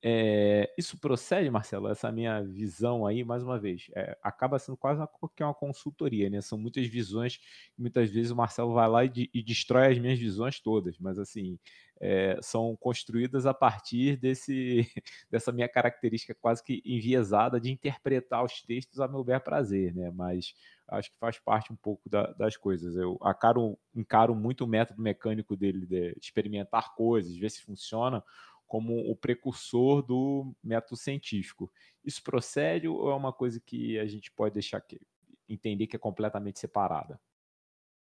[0.00, 1.88] É, isso procede, Marcelo?
[1.88, 6.30] Essa minha visão aí, mais uma vez, é, acaba sendo quase uma, que uma consultoria,
[6.30, 6.40] né?
[6.40, 7.40] São muitas visões,
[7.76, 11.58] muitas vezes o Marcelo vai lá e, e destrói as minhas visões todas, mas assim,
[12.00, 14.86] é, são construídas a partir desse,
[15.28, 20.12] dessa minha característica quase que enviesada de interpretar os textos a meu bel prazer, né?
[20.14, 20.54] Mas
[20.88, 22.96] acho que faz parte um pouco da, das coisas.
[22.96, 28.22] Eu acaro, encaro muito o método mecânico dele de experimentar coisas, ver se funciona
[28.68, 31.72] como o precursor do método científico.
[32.04, 35.00] Isso procede ou é uma coisa que a gente pode deixar que,
[35.48, 37.18] entender que é completamente separada?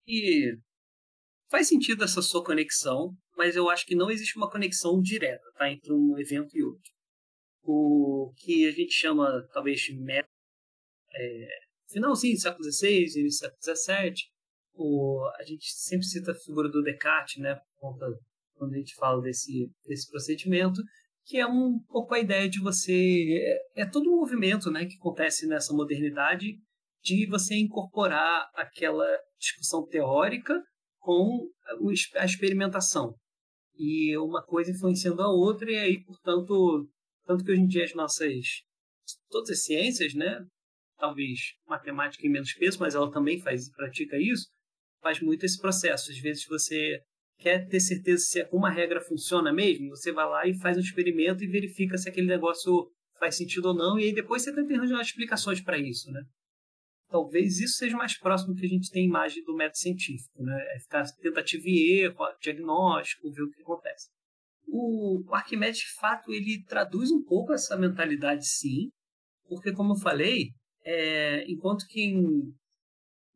[0.06, 0.56] E
[1.50, 5.70] faz sentido essa sua conexão, mas eu acho que não existe uma conexão direta tá,
[5.70, 6.92] entre um evento e outro.
[7.64, 10.28] O que a gente chama, talvez, de meta,
[11.14, 11.48] é,
[11.88, 14.14] finalzinho do século XVI, início do século XVII,
[14.74, 17.60] o, a gente sempre cita a figura do Descartes, né,
[18.62, 20.80] quando a gente fala desse, desse procedimento,
[21.24, 23.40] que é um pouco a ideia de você.
[23.74, 26.54] É, é todo um movimento né, que acontece nessa modernidade
[27.02, 29.06] de você incorporar aquela
[29.36, 30.62] discussão teórica
[31.00, 31.48] com
[32.16, 33.16] a experimentação.
[33.76, 36.88] E uma coisa influenciando a outra, e aí, portanto,
[37.26, 38.62] tanto que hoje em dia as nossas.
[39.28, 40.38] todas as ciências, né?
[40.98, 44.46] Talvez matemática em menos peso, mas ela também faz pratica isso,
[45.00, 46.12] faz muito esse processo.
[46.12, 47.00] Às vezes você
[47.42, 51.42] quer ter certeza se uma regra funciona mesmo, você vai lá e faz um experimento
[51.42, 52.88] e verifica se aquele negócio
[53.18, 56.22] faz sentido ou não, e aí depois você tenta arranjar explicações para isso, né?
[57.08, 60.56] Talvez isso seja mais próximo que a gente tem imagem do método científico, né?
[60.74, 64.08] É ficar tentativa e erro, diagnóstico, ver o que acontece.
[64.66, 68.88] O, o Arquimedes, de fato, ele traduz um pouco essa mentalidade, sim,
[69.46, 70.48] porque, como eu falei,
[70.84, 72.54] é, enquanto que em,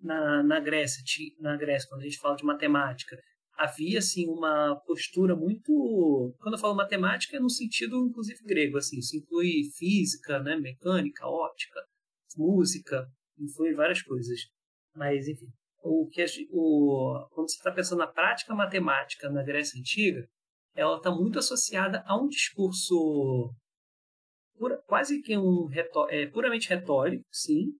[0.01, 1.03] na, na, Grécia,
[1.41, 3.17] na Grécia, quando a gente fala de matemática,
[3.57, 8.99] havia assim uma postura muito quando eu falo matemática é no sentido inclusive grego assim
[8.99, 11.81] isso inclui física né mecânica óptica
[12.37, 13.07] música
[13.39, 14.41] inclui várias coisas.
[14.95, 15.47] Mas enfim
[15.83, 20.29] o que o quando você está pensando na prática matemática na Grécia antiga
[20.75, 23.55] ela está muito associada a um discurso
[24.59, 25.69] pura, quase que um
[26.11, 27.73] é, puramente retórico sim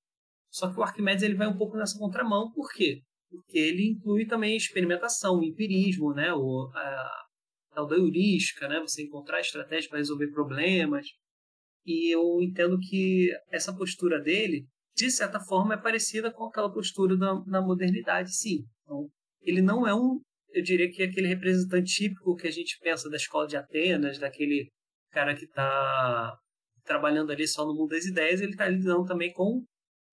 [0.51, 3.03] só que o Arquimedes ele vai um pouco nessa contramão por quê
[3.37, 7.25] porque ele inclui também experimentação, empirismo, né, o, a,
[7.75, 11.07] tal da heurística, né, você encontrar estratégias para resolver problemas.
[11.85, 17.17] E eu entendo que essa postura dele, de certa forma, é parecida com aquela postura
[17.17, 18.65] da, da modernidade, sim.
[18.83, 19.09] Então,
[19.43, 20.21] ele não é um,
[20.51, 24.19] eu diria que é aquele representante típico que a gente pensa da escola de Atenas,
[24.19, 24.69] daquele
[25.11, 26.37] cara que está
[26.83, 29.65] trabalhando ali só no mundo das ideias, ele está lidando também com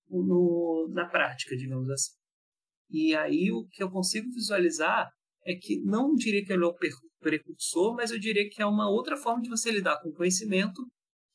[0.10, 2.23] no, na prática, digamos assim.
[2.94, 5.10] E aí o que eu consigo visualizar
[5.44, 6.76] é que não diria que ele é o
[7.20, 10.80] precursor, mas eu diria que é uma outra forma de você lidar com o conhecimento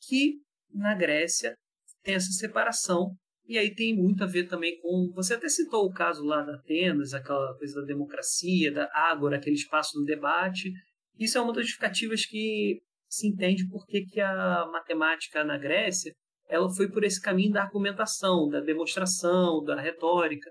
[0.06, 0.36] que
[0.72, 1.56] na Grécia
[2.04, 3.10] tem essa separação.
[3.44, 5.10] E aí tem muito a ver também com.
[5.16, 9.56] Você até citou o caso lá da Atenas, aquela coisa da democracia, da ágora, aquele
[9.56, 10.70] espaço do debate.
[11.18, 12.78] Isso é uma das justificativas que
[13.08, 16.12] se entende por que, que a matemática na Grécia
[16.46, 20.50] ela foi por esse caminho da argumentação, da demonstração, da retórica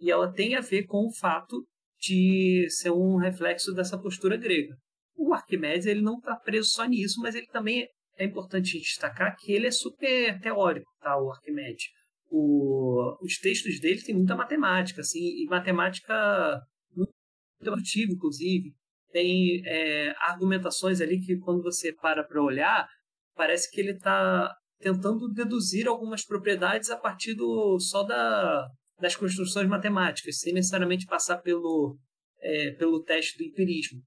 [0.00, 1.64] e ela tem a ver com o fato
[1.98, 4.74] de ser um reflexo dessa postura grega.
[5.14, 7.86] O Arquimedes ele não está preso só nisso, mas ele também
[8.16, 11.20] é importante destacar que ele é super teórico, tá?
[11.20, 11.84] O Arquimedes.
[12.30, 16.60] O, os textos dele têm muita matemática, assim, e matemática
[16.96, 17.12] muito
[17.58, 18.72] produtiva, inclusive.
[19.12, 22.88] Tem é, argumentações ali que, quando você para para olhar,
[23.34, 28.66] parece que ele está tentando deduzir algumas propriedades a partir do, só da,
[29.00, 31.98] das construções matemáticas, sem necessariamente passar pelo,
[32.40, 34.02] é, pelo teste do empirismo.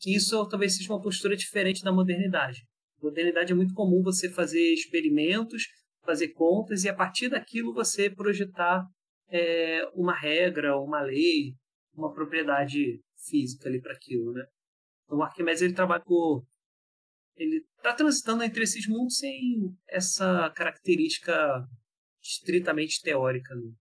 [0.00, 2.62] Que isso talvez seja uma postura diferente da modernidade.
[3.00, 5.64] Na modernidade é muito comum você fazer experimentos,
[6.04, 8.84] fazer contas e a partir daquilo você projetar
[9.30, 11.54] é, uma regra, uma lei,
[11.94, 14.44] uma propriedade física ali para aquilo, né?
[15.04, 16.42] Então, o Arquimedes ele trabalha com
[17.36, 21.66] ele está transitando entre esses mundos sem essa característica
[22.22, 23.54] estritamente teórica.
[23.54, 23.72] Né?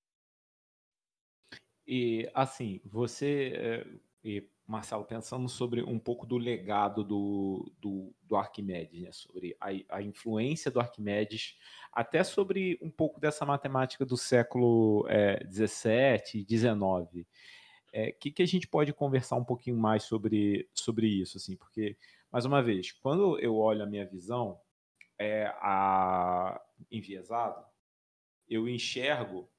[1.88, 3.88] E, assim, você, eh,
[4.24, 9.12] e Marcelo, pensando sobre um pouco do legado do, do, do Arquimedes, né?
[9.12, 11.58] sobre a, a, influência do Arquimedes,
[11.92, 15.06] até sobre um pouco dessa matemática do século
[15.52, 16.74] XVII e XIX.
[16.74, 17.26] O
[17.92, 21.38] é, que, que a gente pode conversar um pouquinho mais sobre, sobre isso?
[21.38, 21.98] Assim, porque,
[22.32, 24.60] mais uma vez, quando eu olho a minha visão
[25.20, 26.60] é, a,
[26.90, 27.64] enviesado,
[28.50, 29.50] eu enxergo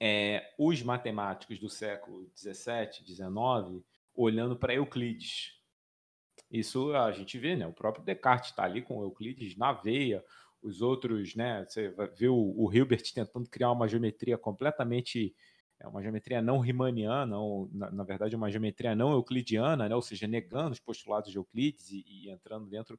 [0.00, 3.84] é, os matemáticos do século 17, 19,
[4.14, 5.52] olhando para Euclides.
[6.50, 7.66] Isso a gente vê, né?
[7.66, 10.24] O próprio Descartes está ali com Euclides na veia,
[10.62, 11.64] os outros, né?
[11.68, 15.34] Você ver o, o Hilbert tentando criar uma geometria completamente
[15.80, 19.94] é uma geometria não riemanniana, ou na, na, verdade uma geometria não euclidiana, né?
[19.94, 22.98] ou seja, negando os postulados de Euclides e, e entrando dentro.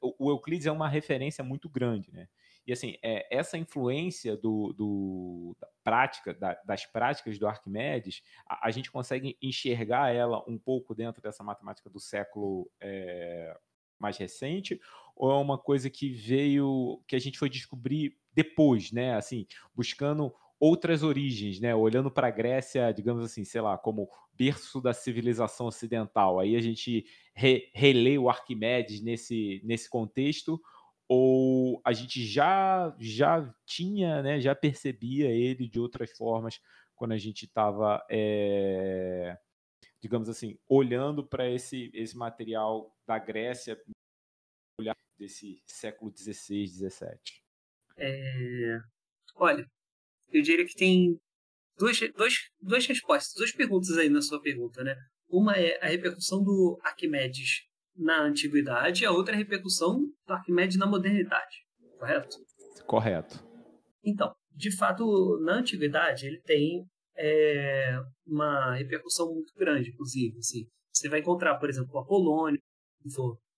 [0.00, 2.28] O, o, Euclides é uma referência muito grande, né?
[2.66, 8.68] E assim, é, essa influência do, do da prática, da, das práticas do Arquimedes, a,
[8.68, 13.56] a, gente consegue enxergar ela um pouco dentro dessa matemática do século é,
[13.98, 14.80] mais recente,
[15.16, 19.14] ou é uma coisa que veio, que a gente foi descobrir depois, né?
[19.14, 21.74] Assim, buscando outras origens, né?
[21.74, 26.38] Olhando para a Grécia, digamos assim, sei lá, como berço da civilização ocidental.
[26.38, 27.04] Aí a gente
[27.34, 30.60] re, relê o Arquimedes nesse, nesse contexto,
[31.14, 36.58] ou a gente já já tinha, né, já percebia ele de outras formas
[36.94, 39.36] quando a gente estava, é,
[40.00, 43.78] digamos assim, olhando para esse, esse material da Grécia,
[45.18, 46.90] desse século XVI, XVII?
[47.98, 48.78] É,
[49.34, 49.70] olha,
[50.30, 51.20] eu diria que tem
[51.76, 54.96] duas, duas, duas respostas, duas perguntas aí na sua pergunta, né?
[55.28, 60.76] Uma é a repercussão do Arquimedes na antiguidade, a outra é a repercussão do Arquimedes
[60.76, 61.56] na modernidade,
[61.98, 62.36] correto?
[62.86, 63.44] Correto.
[64.04, 66.84] Então, de fato, na antiguidade ele tem
[67.16, 70.36] é, uma repercussão muito grande, inclusive.
[70.38, 72.60] Assim, você vai encontrar, por exemplo, o Apolônio,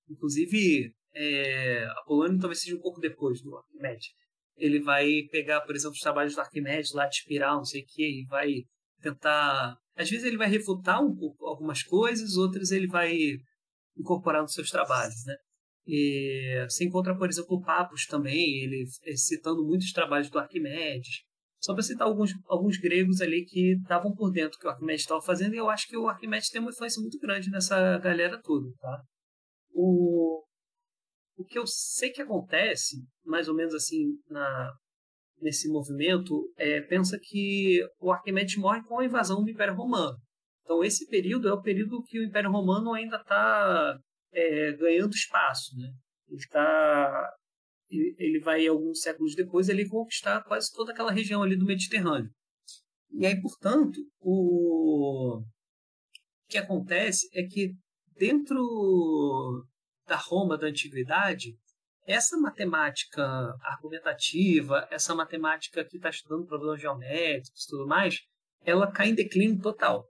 [0.08, 4.08] inclusive é, Apolônio talvez seja um pouco depois do Arquimedes.
[4.56, 7.86] Ele vai pegar, por exemplo, os trabalhos do Arquimedes lá de espiral, não sei o
[7.86, 8.52] que, e vai
[9.00, 9.76] tentar.
[9.96, 13.16] Às vezes ele vai refutar um pouco algumas coisas, outras ele vai
[13.96, 15.36] incorporar nos seus trabalhos, né?
[15.86, 18.86] E você encontra, por exemplo, o Papos também, ele
[19.16, 21.22] citando muitos trabalhos do Arquimedes.
[21.60, 25.22] Só para citar alguns, alguns gregos ali que estavam por dentro que o Arquimedes estava
[25.22, 28.70] fazendo, e eu acho que o Arquimedes tem uma influência muito grande nessa galera toda,
[28.78, 29.02] tá?
[29.72, 30.42] O,
[31.36, 34.72] o que eu sei que acontece, mais ou menos assim, na,
[35.40, 40.16] nesse movimento, é, pensa que o Arquimedes morre com a invasão do Império Romano.
[40.64, 43.98] Então, esse período é o período que o Império Romano ainda está
[44.32, 45.76] é, ganhando espaço.
[45.76, 45.92] Né?
[46.28, 47.34] Ele, tá,
[47.90, 52.30] ele, vai, alguns séculos depois, ele conquistar quase toda aquela região ali do Mediterrâneo.
[53.12, 55.44] E aí, portanto, o, o
[56.48, 57.74] que acontece é que
[58.16, 59.66] dentro
[60.06, 61.56] da Roma da antiguidade,
[62.06, 63.22] essa matemática
[63.62, 68.18] argumentativa, essa matemática que está estudando problemas geométricos e tudo mais,
[68.64, 70.06] ela cai em declínio total.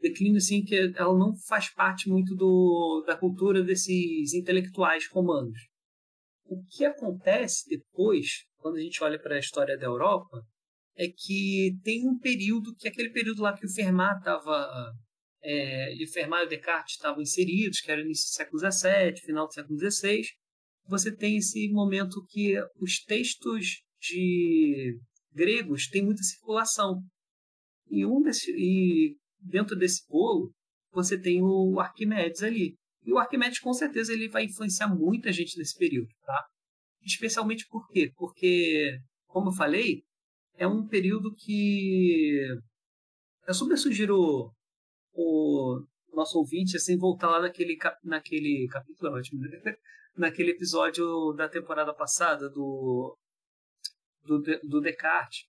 [0.00, 5.58] Declínio, assim, que ela não faz parte muito do, da cultura desses intelectuais romanos.
[6.44, 10.42] O que acontece depois, quando a gente olha para a história da Europa,
[10.96, 14.92] é que tem um período, que é aquele período lá que o Fermat estava
[15.42, 19.52] é, de Fermat e Descartes estavam inseridos, que era início do século XVII, final do
[19.52, 20.22] século XVI,
[20.88, 24.98] você tem esse momento que os textos de
[25.32, 27.02] gregos têm muita circulação.
[27.88, 30.52] E, um desse, e dentro desse bolo,
[30.92, 32.76] você tem o Arquimedes ali.
[33.04, 36.08] E o Arquimedes, com certeza, ele vai influenciar muita gente nesse período.
[36.24, 36.46] Tá?
[37.02, 38.12] Especialmente por quê?
[38.16, 40.02] Porque, como eu falei,
[40.56, 42.40] é um período que...
[43.46, 44.50] Eu super sugiro
[45.14, 49.60] o nosso ouvinte assim voltar lá naquele, naquele capítulo, ótimo, né?
[50.16, 53.16] naquele episódio da temporada passada do,
[54.24, 55.44] do, do Descartes.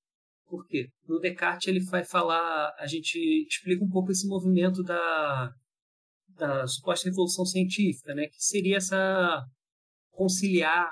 [0.47, 0.87] Por quê?
[1.07, 3.17] No Descartes ele vai falar, a gente
[3.47, 5.51] explica um pouco esse movimento da,
[6.29, 8.27] da suposta revolução científica, né?
[8.27, 9.43] que seria essa
[10.11, 10.91] conciliar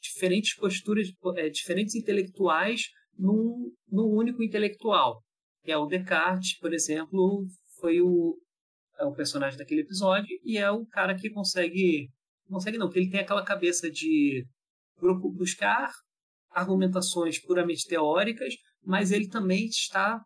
[0.00, 2.82] diferentes posturas, é, diferentes intelectuais
[3.16, 5.22] num, num único intelectual.
[5.64, 7.46] É o Descartes, por exemplo,
[7.80, 8.36] foi o,
[8.98, 12.08] é o personagem daquele episódio e é o cara que consegue.
[12.48, 14.44] Consegue não, porque ele tem aquela cabeça de
[15.34, 15.90] buscar
[16.50, 18.54] argumentações puramente teóricas,
[18.84, 20.20] mas ele também está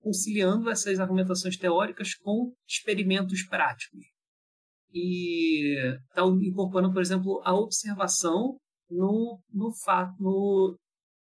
[0.00, 4.04] conciliando essas argumentações teóricas com experimentos práticos.
[4.92, 5.76] E
[6.08, 8.58] está incorporando, por exemplo, a observação
[8.90, 10.76] no, no, fato, no,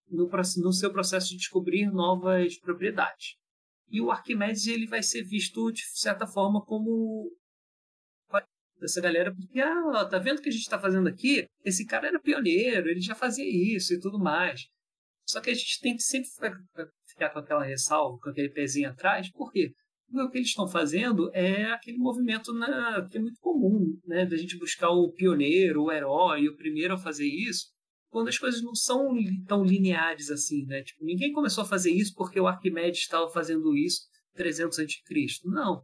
[0.09, 3.35] no, no seu processo de descobrir novas propriedades.
[3.89, 7.31] E o Arquimedes ele vai ser visto, de certa forma, como
[8.79, 11.45] dessa galera, porque, ah, tá vendo o que a gente está fazendo aqui?
[11.63, 14.67] Esse cara era pioneiro, ele já fazia isso e tudo mais.
[15.29, 16.27] Só que a gente tem que sempre
[17.07, 19.71] ficar com aquela ressalva, com aquele pezinho atrás, por quê?
[20.07, 24.25] Porque o que eles estão fazendo é aquele movimento na, que é muito comum, né?
[24.25, 27.67] Da gente buscar o pioneiro, o herói, o primeiro a fazer isso,
[28.09, 29.13] quando as coisas não são
[29.47, 30.81] tão lineares assim, né?
[30.81, 34.01] Tipo, ninguém começou a fazer isso porque o Arquimedes estava fazendo isso
[34.33, 34.95] 300 a.C.
[35.45, 35.83] Não.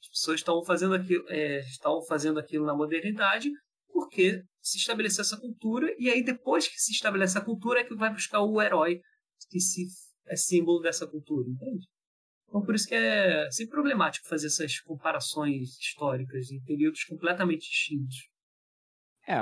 [0.00, 3.50] As pessoas estavam fazendo aquilo, é, estavam fazendo aquilo na modernidade
[3.92, 7.94] porque se estabeleceu essa cultura e aí depois que se estabelece a cultura é que
[7.94, 9.00] vai buscar o herói
[9.48, 9.86] que se
[10.28, 11.86] é símbolo dessa cultura, entende?
[12.48, 18.28] Então por isso que é sempre problemático fazer essas comparações históricas em períodos completamente distintos.
[19.26, 19.38] É,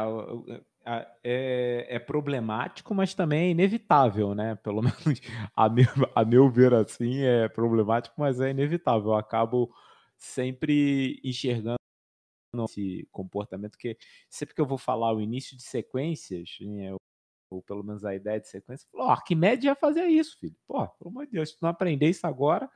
[1.23, 4.55] é, é, problemático, mas também é inevitável, né?
[4.57, 5.21] Pelo menos
[5.57, 9.09] a meu, a meu ver assim, é problemático, mas é inevitável.
[9.09, 9.71] Eu acabo
[10.17, 11.78] sempre enxergando
[12.65, 13.97] esse comportamento que
[14.29, 16.95] sempre que eu vou falar o início de sequências, né,
[17.51, 20.57] ou pelo menos a ideia de sequência, falou: Arquimedes já fazia isso, filho.
[20.67, 22.71] Pô, pelo amor de Deus, se tu não aprender isso agora,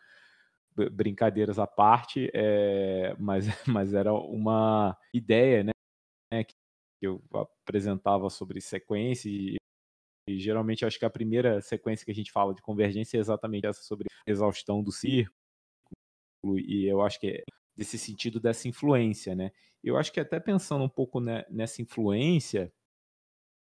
[0.93, 6.55] brincadeiras à parte, é, mas, mas era uma ideia, né, que
[7.03, 7.23] eu
[7.65, 9.57] apresentava sobre sequência e,
[10.29, 13.67] e geralmente acho que a primeira sequência que a gente fala de convergência é exatamente
[13.67, 15.35] essa sobre exaustão do círculo
[16.45, 17.43] e eu acho que é
[17.77, 19.53] desse sentido dessa influência, né?
[19.83, 22.73] Eu acho que até pensando um pouco né, nessa influência,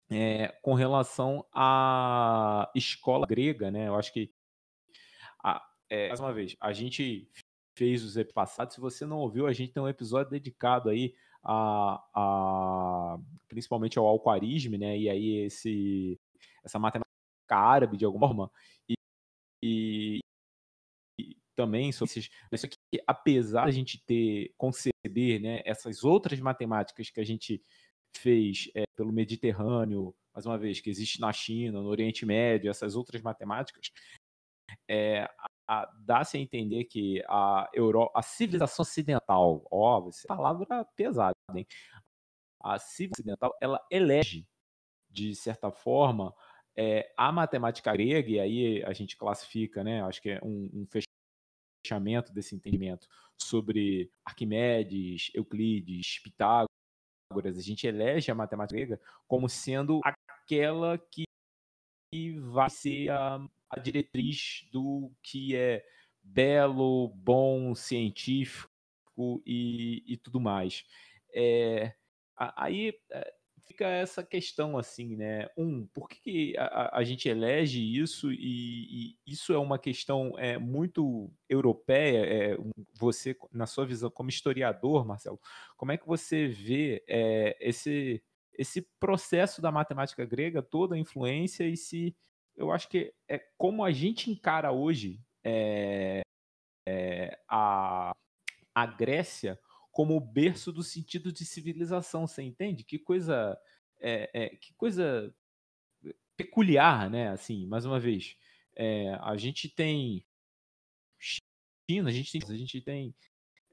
[0.09, 3.87] é, com relação à escola grega, né?
[3.87, 4.31] Eu acho que,
[5.43, 7.29] a, é, mais uma vez, a gente
[7.75, 8.75] fez os passados.
[8.75, 13.17] Se você não ouviu, a gente tem um episódio dedicado aí a, a
[13.47, 14.97] principalmente ao alquarismo, né?
[14.97, 16.19] E aí esse
[16.63, 17.11] essa matemática
[17.49, 18.51] árabe de alguma forma
[18.87, 18.93] e,
[19.61, 20.19] e,
[21.19, 22.29] e também sobre esses,
[23.07, 25.61] apesar de a gente ter conceber, né?
[25.65, 27.61] Essas outras matemáticas que a gente
[28.15, 32.95] fez é, pelo Mediterrâneo, mais uma vez, que existe na China, no Oriente Médio, essas
[32.95, 33.91] outras matemáticas,
[34.89, 35.27] é,
[36.05, 41.67] dá-se a entender que a, Euro, a civilização ocidental, ó, palavra pesada, hein?
[42.61, 44.47] A civilização ocidental, ela elege,
[45.09, 46.33] de certa forma,
[46.75, 50.85] é, a matemática grega, e aí a gente classifica, né, acho que é um, um
[51.83, 53.07] fechamento desse entendimento
[53.37, 61.25] sobre Arquimedes, Euclides, Pitágoras, a gente elege a matemática grega como sendo aquela que
[62.51, 65.83] vai ser a, a diretriz do que é
[66.21, 68.69] belo, bom, científico
[69.45, 70.85] e, e tudo mais.
[71.33, 71.95] É,
[72.37, 73.33] aí é,
[73.65, 75.47] fica essa questão assim, né?
[75.57, 80.57] Um, por que a, a gente elege isso e, e, isso é uma questão é,
[80.57, 82.25] muito europeia?
[82.25, 82.57] É,
[82.93, 85.39] você, na sua visão como historiador, Marcelo,
[85.77, 88.21] como é que você vê é, esse
[88.55, 92.15] esse processo da matemática grega, toda a influência e se
[92.55, 96.21] eu acho que é como a gente encara hoje é,
[96.87, 98.11] é, a,
[98.75, 99.59] a Grécia
[99.93, 102.83] como o berço do sentido de civilização, você entende?
[102.83, 103.55] Que coisa,
[104.01, 105.33] é, é, que coisa
[106.35, 107.29] peculiar, né?
[107.29, 108.35] Assim, mais uma vez,
[108.75, 110.25] é, a gente tem
[111.19, 113.15] China, a gente tem, a gente tem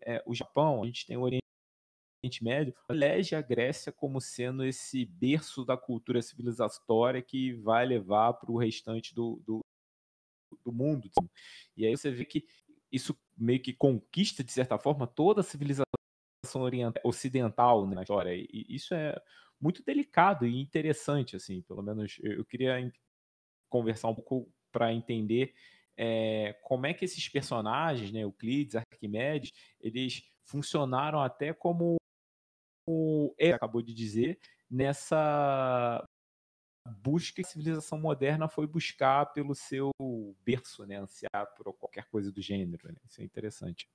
[0.02, 1.40] é, o Japão, a gente tem o Oriente
[2.42, 8.52] Médio, elege a Grécia como sendo esse berço da cultura civilizatória que vai levar para
[8.52, 9.60] o restante do, do,
[10.62, 11.10] do mundo.
[11.74, 12.46] E aí você vê que
[12.92, 15.99] isso meio que conquista, de certa forma, toda a civilização
[17.04, 18.34] ocidental né, na história.
[18.34, 19.20] E isso é
[19.60, 22.90] muito delicado e interessante, assim, pelo menos eu queria
[23.68, 25.54] conversar um pouco para entender
[25.96, 31.96] é, como é que esses personagens, né, Euclides, Arquimedes, eles funcionaram até como
[32.88, 36.02] o ele acabou de dizer nessa
[37.02, 39.90] busca que a civilização moderna foi buscar pelo seu
[40.42, 42.88] berço, né, ansiar por qualquer coisa do gênero.
[42.88, 42.98] Né?
[43.04, 43.86] Isso é interessante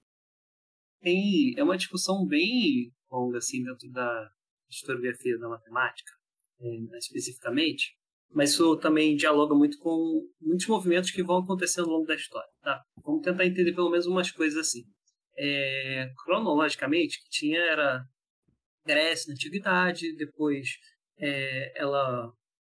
[1.05, 4.29] tem é uma discussão bem longa assim dentro da
[4.67, 6.11] historiografia da matemática,
[6.59, 7.95] é, especificamente,
[8.31, 12.49] mas isso também dialoga muito com muitos movimentos que vão acontecendo ao longo da história.
[12.61, 12.83] Tá?
[13.03, 14.83] Vamos tentar entender pelo menos umas coisas assim.
[15.37, 18.03] É, cronologicamente, que tinha era
[18.85, 20.69] Grécia na antiguidade, depois
[21.19, 22.31] é, ela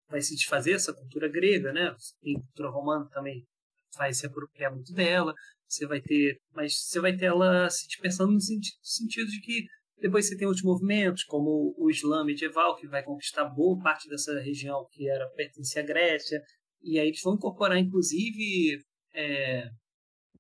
[0.10, 1.96] vai se desfazer essa cultura grega, né?
[2.22, 3.46] Tem cultura romana também
[3.98, 5.34] vai se apropriar muito dela.
[5.68, 9.66] Você vai ter, mas você vai ter ela se dispersando no sentido de que
[10.00, 14.40] depois você tem outros movimentos, como o Islã medieval, que vai conquistar boa parte dessa
[14.40, 16.42] região que era pertencia à Grécia,
[16.82, 18.80] e aí eles vão incorporar, inclusive,
[19.14, 19.68] é,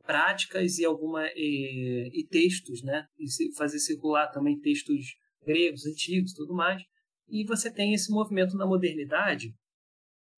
[0.03, 3.05] práticas e alguma e, e, textos, né?
[3.17, 6.83] E fazer circular também textos gregos antigos, tudo mais.
[7.27, 9.53] E você tem esse movimento na modernidade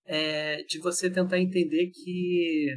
[0.06, 2.68] é, de você tentar entender que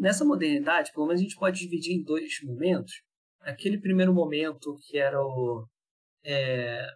[0.00, 3.02] Nessa modernidade, pelo menos a gente pode dividir em dois momentos.
[3.42, 5.66] Aquele primeiro momento que era o.
[6.24, 6.86] É,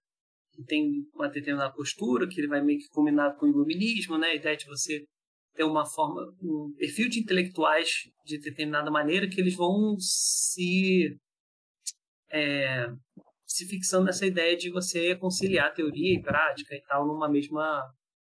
[0.54, 4.28] que tem uma determinada postura, que ele vai meio que combinar com o iluminismo, né?
[4.28, 5.04] a ideia de você
[5.54, 7.90] ter uma forma, um perfil de intelectuais
[8.24, 11.14] de determinada maneira que eles vão se.
[12.30, 12.86] É,
[13.46, 17.82] se fixando nessa ideia de você conciliar teoria e prática e tal numa mesma,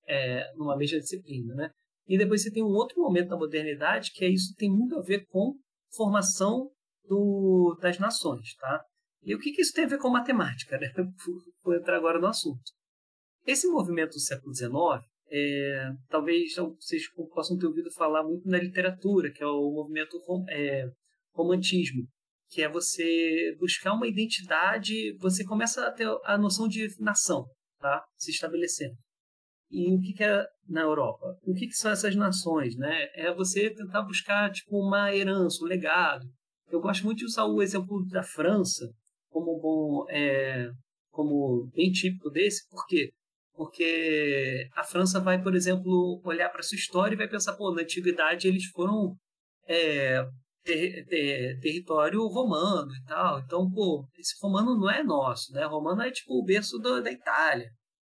[0.08, 1.70] é, numa mesma disciplina, né?
[2.10, 5.00] E depois você tem um outro momento da modernidade, que é isso tem muito a
[5.00, 5.54] ver com
[5.94, 6.68] formação
[7.04, 8.82] do, das nações, tá?
[9.22, 10.92] E o que, que isso tem a ver com matemática, né?
[11.62, 12.64] Vou entrar agora no assunto.
[13.46, 14.72] Esse movimento do século XIX,
[15.30, 20.44] é, talvez vocês possam ter ouvido falar muito na literatura, que é o movimento rom,
[20.48, 20.90] é,
[21.32, 22.08] romantismo,
[22.48, 27.46] que é você buscar uma identidade, você começa a ter a noção de nação,
[27.78, 28.04] tá?
[28.16, 28.96] Se estabelecendo.
[29.70, 31.38] E o que, que é na Europa?
[31.44, 32.76] O que, que são essas nações?
[32.76, 33.08] Né?
[33.14, 36.26] É você tentar buscar tipo, uma herança, um legado.
[36.70, 38.88] Eu gosto muito de usar o exemplo da França
[39.30, 40.68] como bom, é,
[41.10, 43.10] como bem típico desse, por quê?
[43.54, 47.82] Porque a França vai, por exemplo, olhar para sua história e vai pensar, pô, na
[47.82, 49.14] antiguidade eles foram
[49.68, 50.24] é,
[50.64, 53.40] ter, ter, território romano e tal.
[53.40, 55.64] Então, pô, esse romano não é nosso, né?
[55.64, 57.70] Romano é tipo o berço do, da Itália.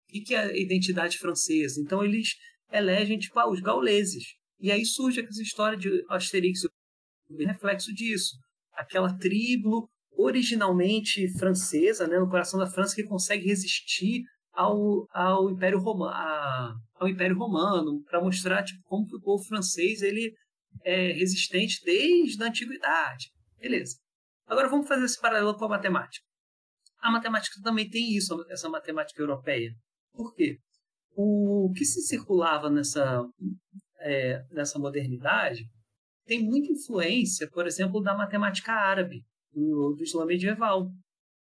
[0.09, 1.81] O que, é a identidade francesa?
[1.81, 2.29] Então, eles
[2.71, 4.23] elegem, tipo, ah, os gauleses.
[4.59, 8.35] E aí surge essa história de Asterix, o reflexo disso.
[8.73, 15.79] Aquela tribo originalmente francesa, né, no coração da França, que consegue resistir ao, ao Império
[15.79, 20.33] Romano, ao Império Romano, para mostrar tipo, como que o povo francês ele
[20.83, 23.29] é resistente desde a antiguidade.
[23.59, 23.97] Beleza.
[24.47, 26.25] Agora vamos fazer esse paralelo com a matemática.
[26.99, 29.71] A matemática também tem isso, essa matemática europeia.
[30.17, 30.57] Por quê?
[31.15, 33.23] O que se circulava nessa,
[33.99, 35.63] é, nessa modernidade
[36.25, 39.23] tem muita influência, por exemplo, da matemática árabe,
[39.53, 40.89] do, do Islã medieval.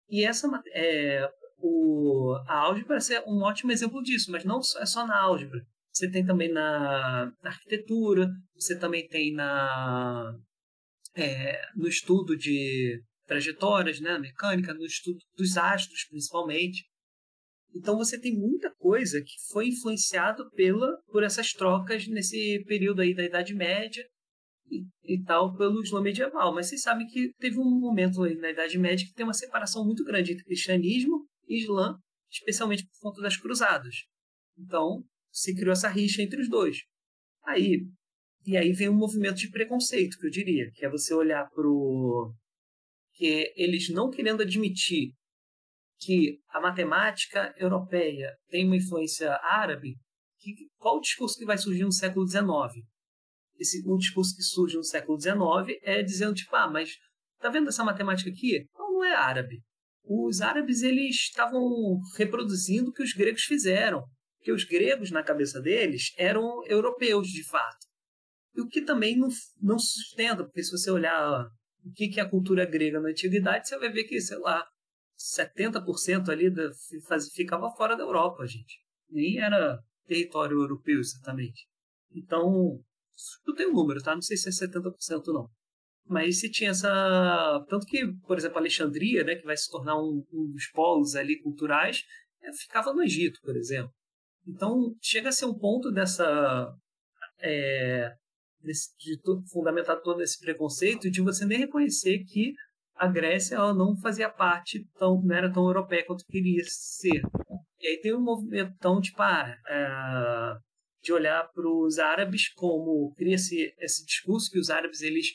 [0.08, 1.28] E essa é,
[1.58, 5.60] o, a álgebra é um ótimo exemplo disso, mas não é só na álgebra.
[5.92, 10.34] Você tem também na, na arquitetura, você também tem na,
[11.16, 16.84] é, no estudo de trajetórias, né, mecânica, no estudo dos astros, principalmente.
[17.74, 23.14] Então você tem muita coisa que foi influenciado pela por essas trocas nesse período aí
[23.14, 24.04] da Idade Média
[24.68, 26.54] e, e, tal pelo Islã medieval.
[26.54, 29.84] Mas vocês sabem que teve um momento aí na Idade Média que tem uma separação
[29.84, 31.96] muito grande entre cristianismo e Islã,
[32.30, 33.94] especialmente por conta das cruzadas.
[34.58, 36.78] Então se criou essa rixa entre os dois.
[37.44, 37.86] Aí
[38.46, 41.68] e aí vem um movimento de preconceito que eu diria, que é você olhar para
[41.68, 42.32] o
[43.12, 45.12] que eles não querendo admitir
[46.00, 49.96] que a matemática europeia tem uma influência árabe,
[50.38, 52.46] que, qual o discurso que vai surgir no século XIX?
[53.58, 56.96] Esse, um discurso que surge no século XIX é dizendo, tipo, ah, mas
[57.38, 58.66] tá vendo essa matemática aqui?
[58.74, 59.60] Não, não é árabe.
[60.02, 61.62] Os árabes, eles estavam
[62.16, 64.02] reproduzindo o que os gregos fizeram.
[64.38, 67.86] Porque os gregos, na cabeça deles, eram europeus, de fato.
[68.56, 69.28] E o que também não,
[69.60, 71.46] não sustenta, porque se você olhar
[71.84, 74.66] o que, que é a cultura grega na antiguidade, você vai ver que, sei lá,
[75.20, 76.70] 70% ali da,
[77.34, 78.80] ficava fora da Europa, gente.
[79.08, 81.66] Nem era território europeu exatamente.
[82.12, 82.80] Então,
[83.46, 84.14] eu tenho um número, tá?
[84.14, 85.50] Não sei se é 70% ou não.
[86.06, 87.64] Mas se tinha essa.
[87.68, 91.40] Tanto que, por exemplo, Alexandria, né, que vai se tornar um, um dos polos ali
[91.40, 92.02] culturais,
[92.42, 93.92] é, ficava no Egito, por exemplo.
[94.46, 96.74] Então, chega a ser um ponto dessa.
[97.38, 98.12] É,
[98.60, 99.18] desse, de
[99.52, 102.54] fundamentar todo esse preconceito de você nem reconhecer que
[103.00, 107.22] a Grécia ela não fazia parte, tão, não era tão europeia quanto queria ser.
[107.80, 110.56] E aí tem um movimento tão tipo, ah, é,
[111.02, 115.28] de olhar para os árabes como cria-se esse discurso que os árabes eles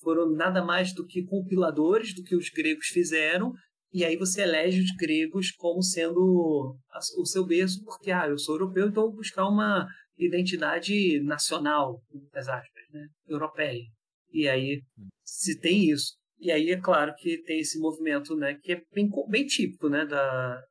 [0.00, 3.52] foram nada mais do que compiladores do que os gregos fizeram
[3.92, 6.74] e aí você elege os gregos como sendo
[7.18, 9.86] o seu berço porque ah eu sou europeu então vou buscar uma
[10.16, 13.84] identidade nacional muitas aspas né europeia
[14.32, 14.80] e aí
[15.22, 19.10] se tem isso e aí é claro que tem esse movimento né que é bem,
[19.28, 20.62] bem típico né da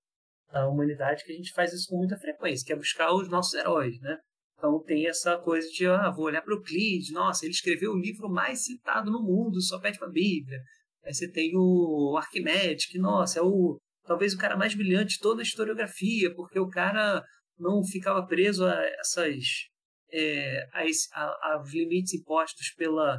[0.51, 3.53] da humanidade que a gente faz isso com muita frequência que é buscar os nossos
[3.53, 4.17] heróis né
[4.59, 7.97] então tem essa coisa de, ah, vou olhar para o Euclides, nossa, ele escreveu o
[7.97, 10.59] livro mais citado no mundo, só pede para a Bíblia.
[11.05, 15.19] Aí você tem o Arquimedes, que, nossa, é o talvez o cara mais brilhante de
[15.19, 17.23] toda a historiografia, porque o cara
[17.57, 19.45] não ficava preso a essas
[20.11, 20.83] é, a,
[21.13, 23.17] a, aos limites impostos pela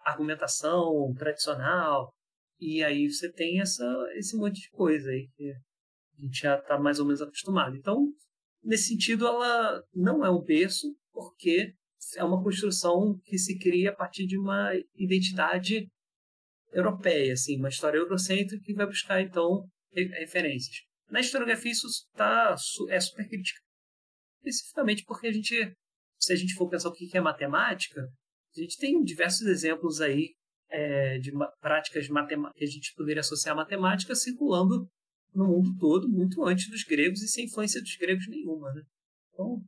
[0.00, 2.12] argumentação tradicional.
[2.60, 3.84] E aí você tem essa,
[4.14, 7.76] esse monte de coisa aí que a gente já está mais ou menos acostumado.
[7.76, 8.08] Então,
[8.62, 11.72] nesse sentido, ela não é um berço, porque
[12.16, 15.88] é uma construção que se cria a partir de uma identidade
[16.72, 20.76] europeia, assim, uma história eurocêntrica que vai buscar, então, referências.
[21.10, 22.54] Na historiografia isso tá,
[22.90, 23.60] é super crítica.
[24.44, 25.74] Especificamente porque a gente,
[26.18, 28.02] se a gente for pensar o que é matemática,
[28.58, 30.34] a gente tem diversos exemplos aí
[30.70, 34.88] é, de práticas que a gente poderia associar à matemática circulando
[35.34, 38.72] no mundo todo, muito antes dos gregos e sem influência dos gregos nenhuma.
[38.72, 38.82] Né?
[39.32, 39.62] Então,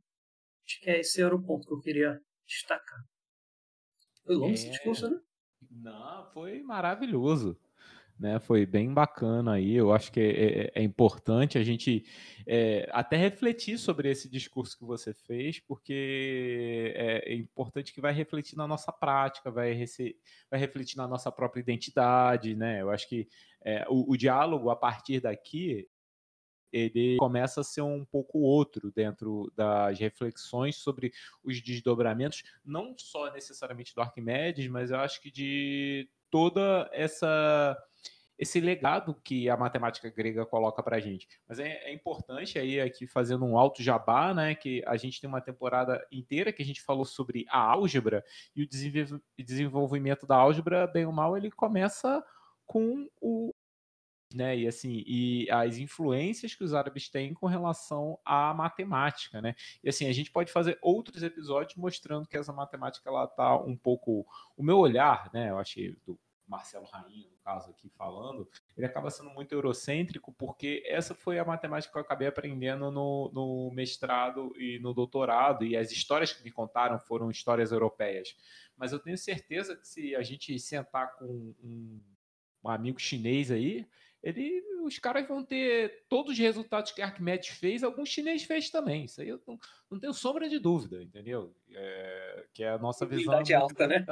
[0.65, 2.99] acho que esse era o ponto que eu queria destacar.
[4.25, 4.53] Foi longo é...
[4.53, 5.17] esse discurso, né?
[5.69, 7.57] Não, foi maravilhoso
[8.21, 8.39] né?
[8.39, 9.73] Foi bem bacana aí.
[9.73, 12.05] Eu acho que é, é, é importante a gente
[12.45, 18.13] é, até refletir sobre esse discurso que você fez, porque é, é importante que vai
[18.13, 19.73] refletir na nossa prática, vai,
[20.49, 22.81] vai refletir na nossa própria identidade, né?
[22.81, 23.27] Eu acho que
[23.65, 25.89] é, o, o diálogo a partir daqui
[26.71, 31.11] ele começa a ser um pouco outro dentro das reflexões sobre
[31.43, 37.77] os desdobramentos, não só necessariamente do Arquimedes, mas eu acho que de toda essa
[38.41, 41.27] esse legado que a matemática grega coloca para a gente.
[41.47, 45.29] Mas é, é, importante aí aqui fazendo um alto jabá, né, que a gente tem
[45.29, 48.67] uma temporada inteira que a gente falou sobre a álgebra e o
[49.37, 52.23] desenvolvimento da álgebra, bem ou mal, ele começa
[52.65, 53.53] com o
[54.33, 54.57] né?
[54.57, 59.55] E assim, e as influências que os árabes têm com relação à matemática, né?
[59.83, 63.75] E assim, a gente pode fazer outros episódios mostrando que essa matemática ela tá um
[63.75, 65.49] pouco o meu olhar, né?
[65.49, 68.47] Eu achei do Marcelo Rainha, no caso aqui falando,
[68.77, 73.29] ele acaba sendo muito eurocêntrico, porque essa foi a matemática que eu acabei aprendendo no,
[73.33, 78.35] no mestrado e no doutorado, e as histórias que me contaram foram histórias europeias.
[78.77, 82.01] Mas eu tenho certeza que se a gente sentar com um,
[82.63, 83.87] um amigo chinês aí,
[84.23, 89.05] ele, os caras vão ter todos os resultados que Arquimedes fez, algum chinês fez também.
[89.05, 89.57] Isso aí eu não,
[89.89, 91.55] não tenho sombra de dúvida, entendeu?
[91.73, 93.41] É, que é a nossa visão.
[93.57, 94.05] alta, né?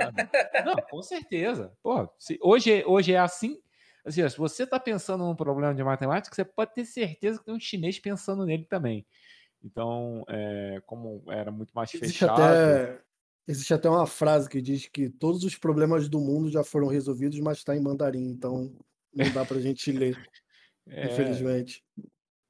[0.65, 1.71] Não, com certeza.
[1.83, 3.61] Pô, se, hoje, hoje é assim.
[4.03, 7.53] Assim, se você está pensando num problema de matemática, você pode ter certeza que tem
[7.53, 9.05] um chinês pensando nele também.
[9.63, 12.41] Então, é, como era muito mais existe fechado.
[12.41, 13.01] Até,
[13.47, 17.39] existe até uma frase que diz que todos os problemas do mundo já foram resolvidos,
[17.39, 18.25] mas está em mandarim.
[18.29, 18.73] Então,
[19.13, 20.17] não dá pra gente ler,
[20.87, 21.05] é...
[21.05, 21.83] infelizmente.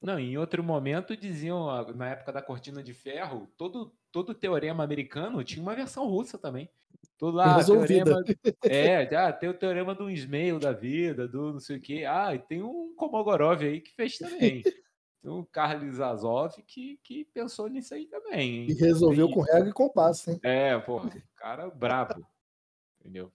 [0.01, 5.43] Não, em outro momento diziam, na época da cortina de ferro, todo, todo teorema americano
[5.43, 6.69] tinha uma versão russa também.
[7.17, 8.23] Todo lá, teorema,
[8.63, 12.05] é, já tem o teorema do Ismail da vida, do não sei o quê.
[12.07, 14.61] Ah, e tem um Komogorov aí que fez também.
[15.21, 18.61] Tem o Carlos Azov que, que pensou nisso aí também.
[18.61, 18.67] Hein?
[18.69, 20.39] E resolveu com regra e compasso, hein?
[20.41, 21.01] É, pô,
[21.35, 22.25] cara brabo.
[23.01, 23.29] Entendeu?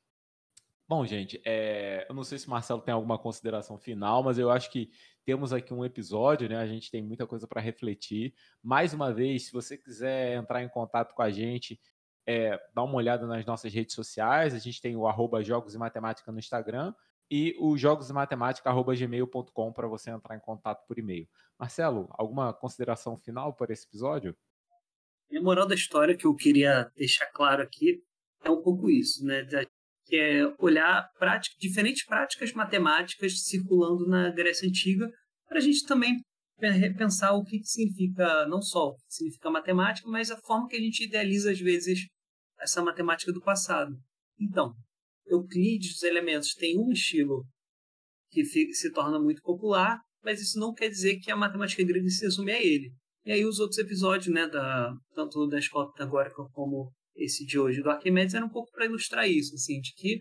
[0.86, 4.51] Bom, gente, é, eu não sei se o Marcelo tem alguma consideração final, mas eu
[4.51, 4.90] acho que
[5.24, 6.56] temos aqui um episódio, né?
[6.59, 8.35] A gente tem muita coisa para refletir.
[8.62, 11.81] Mais uma vez, se você quiser entrar em contato com a gente,
[12.27, 14.52] é, dá uma olhada nas nossas redes sociais.
[14.52, 16.93] A gente tem o arroba Jogos e Matemática no Instagram
[17.31, 21.27] e o jogosematemática.gmail.com para você entrar em contato por e-mail.
[21.59, 24.36] Marcelo, alguma consideração final para esse episódio?
[25.35, 28.05] A moral da história que eu queria deixar claro aqui
[28.43, 29.43] é um pouco isso, né?
[30.07, 35.09] Que é olhar prática, diferentes práticas matemáticas circulando na Grécia Antiga,
[35.49, 36.21] para a gente também
[36.59, 40.81] repensar o que significa, não só o que significa matemática, mas a forma que a
[40.81, 42.07] gente idealiza, às vezes,
[42.59, 43.93] essa matemática do passado.
[44.39, 44.73] Então,
[45.27, 47.45] Euclides, os elementos, tem um estilo
[48.31, 52.25] que se torna muito popular, mas isso não quer dizer que a matemática grega se
[52.25, 52.93] resume a ele.
[53.25, 57.82] E aí os outros episódios, né, da, tanto da escola pitagórica como esse de hoje
[57.82, 60.19] do Arquimedes era um pouco para ilustrar isso, assim, de que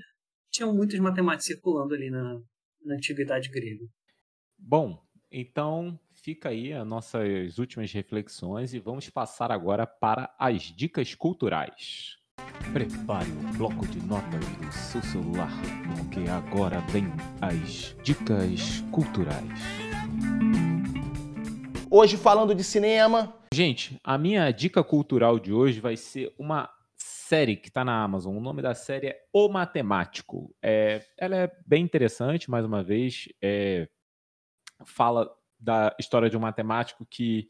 [0.51, 2.39] tinham muitas matemáticas circulando ali na,
[2.85, 3.85] na antiguidade grega.
[4.57, 5.01] Bom,
[5.31, 12.17] então fica aí as nossas últimas reflexões e vamos passar agora para as dicas culturais.
[12.71, 15.51] Prepare o bloco de notas do seu celular,
[15.97, 17.05] porque agora vem
[17.41, 19.59] as dicas culturais.
[21.89, 23.35] Hoje falando de cinema.
[23.53, 26.69] Gente, a minha dica cultural de hoje vai ser uma
[27.33, 28.37] série que está na Amazon.
[28.37, 30.55] O nome da série é O Matemático.
[30.61, 33.27] É, ela é bem interessante, mais uma vez.
[33.41, 33.89] É,
[34.85, 37.49] fala da história de um matemático que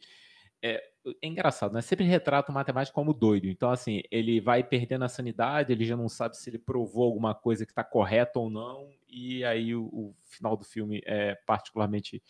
[0.62, 0.76] é,
[1.22, 1.82] é, engraçado, né?
[1.82, 3.46] Sempre retrata o matemático como doido.
[3.46, 7.36] Então, assim, ele vai perdendo a sanidade, ele já não sabe se ele provou alguma
[7.36, 8.90] coisa que está correta ou não.
[9.10, 12.24] E aí o, o final do filme é particularmente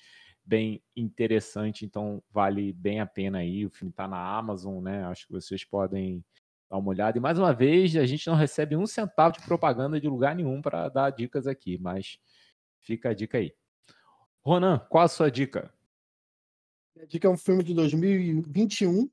[0.44, 3.64] bem interessante, então vale bem a pena aí.
[3.64, 5.06] O filme está na Amazon, né?
[5.06, 6.26] Acho que vocês podem
[6.74, 7.18] dar uma olhada.
[7.18, 10.62] E mais uma vez, a gente não recebe um centavo de propaganda de lugar nenhum
[10.62, 12.18] para dar dicas aqui, mas
[12.80, 13.54] fica a dica aí.
[14.44, 15.72] Ronan, qual a sua dica?
[17.00, 19.10] A dica é um filme de 2021,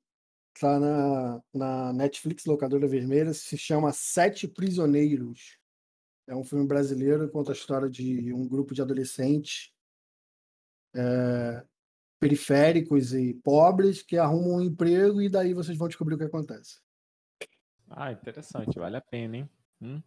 [0.54, 5.58] está na, na Netflix, locadora vermelha, se chama Sete Prisioneiros.
[6.26, 9.72] É um filme brasileiro, conta a história de um grupo de adolescentes
[10.94, 11.64] é,
[12.18, 16.78] periféricos e pobres que arrumam um emprego e daí vocês vão descobrir o que acontece.
[17.90, 19.50] Ah, interessante, vale a pena, hein?
[19.80, 20.02] Hum.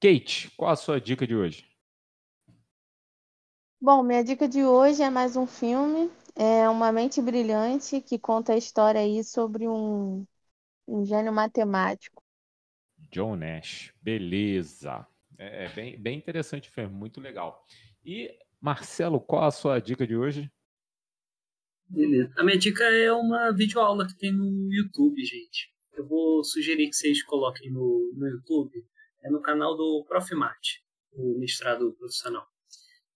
[0.00, 1.66] Kate, qual a sua dica de hoje?
[3.80, 8.52] Bom, minha dica de hoje é mais um filme, é Uma Mente Brilhante, que conta
[8.52, 10.24] a história aí sobre um,
[10.88, 12.22] um gênio matemático.
[13.10, 15.06] John Nash, beleza.
[15.38, 17.64] É, é bem, bem interessante o filme, muito legal.
[18.04, 20.50] E, Marcelo, qual a sua dica de hoje?
[21.86, 22.32] Beleza.
[22.38, 26.96] A minha dica é uma videoaula que tem no YouTube, gente eu vou sugerir que
[26.96, 28.84] vocês coloquem no, no YouTube,
[29.22, 30.34] é no canal do Prof.
[30.34, 32.46] Mate, o mestrado profissional.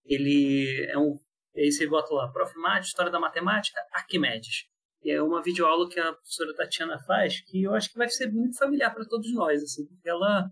[0.05, 1.19] Ele é um
[1.57, 2.57] aí você bota lá, Prof.
[2.59, 4.67] Mate, História da Matemática, Arquimedes.
[5.05, 8.31] E é uma videoaula que a professora Tatiana faz que eu acho que vai ser
[8.31, 10.49] muito familiar para todos nós, assim, porque ela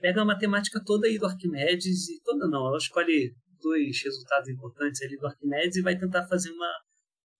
[0.00, 5.02] pega a matemática toda aí do Arquimedes e toda não, ela escolhe dois resultados importantes
[5.02, 6.72] ali do Arquimedes e vai tentar fazer uma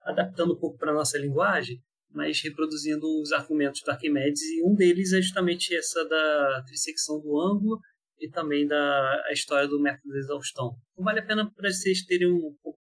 [0.02, 5.12] adaptando um pouco para nossa linguagem, mas reproduzindo os argumentos do Arquimedes e um deles
[5.12, 7.80] é justamente essa da trissecção do ângulo
[8.18, 10.76] e também da a história do método de exaustão.
[10.92, 12.78] Então vale a pena para vocês terem um pouco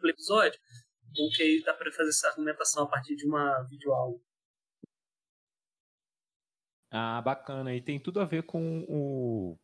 [0.00, 0.58] do episódio,
[1.14, 4.18] porque aí dá para fazer essa argumentação a partir de uma videoaula.
[6.90, 7.74] Ah, bacana.
[7.74, 9.56] E tem tudo a ver com o,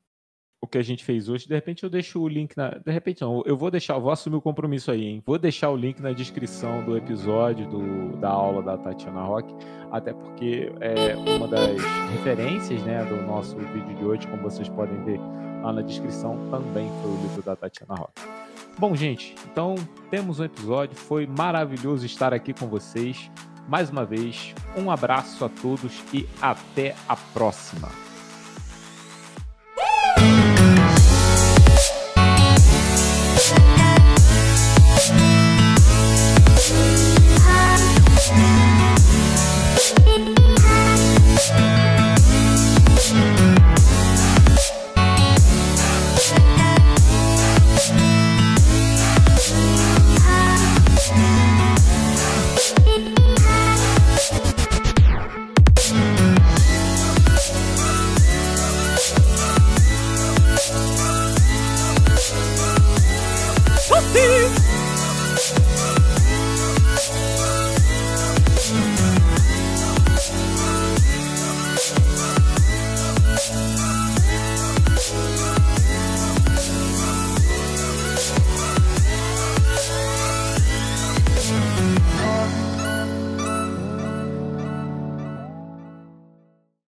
[0.60, 1.46] o que a gente fez hoje.
[1.46, 2.70] De repente eu deixo o link na.
[2.70, 5.22] De repente não, eu vou deixar, eu vou assumir o compromisso aí, hein?
[5.24, 9.54] Vou deixar o link na descrição do episódio do, da aula da Tatiana Rock,
[9.90, 11.80] até porque é uma das
[12.12, 15.20] referências né, do nosso vídeo de hoje, como vocês podem ver
[15.62, 18.12] lá na descrição, também foi o livro da Tatiana Rock.
[18.78, 19.74] Bom, gente, então
[20.10, 20.94] temos um episódio.
[20.96, 23.30] Foi maravilhoso estar aqui com vocês.
[23.68, 28.05] Mais uma vez, um abraço a todos e até a próxima.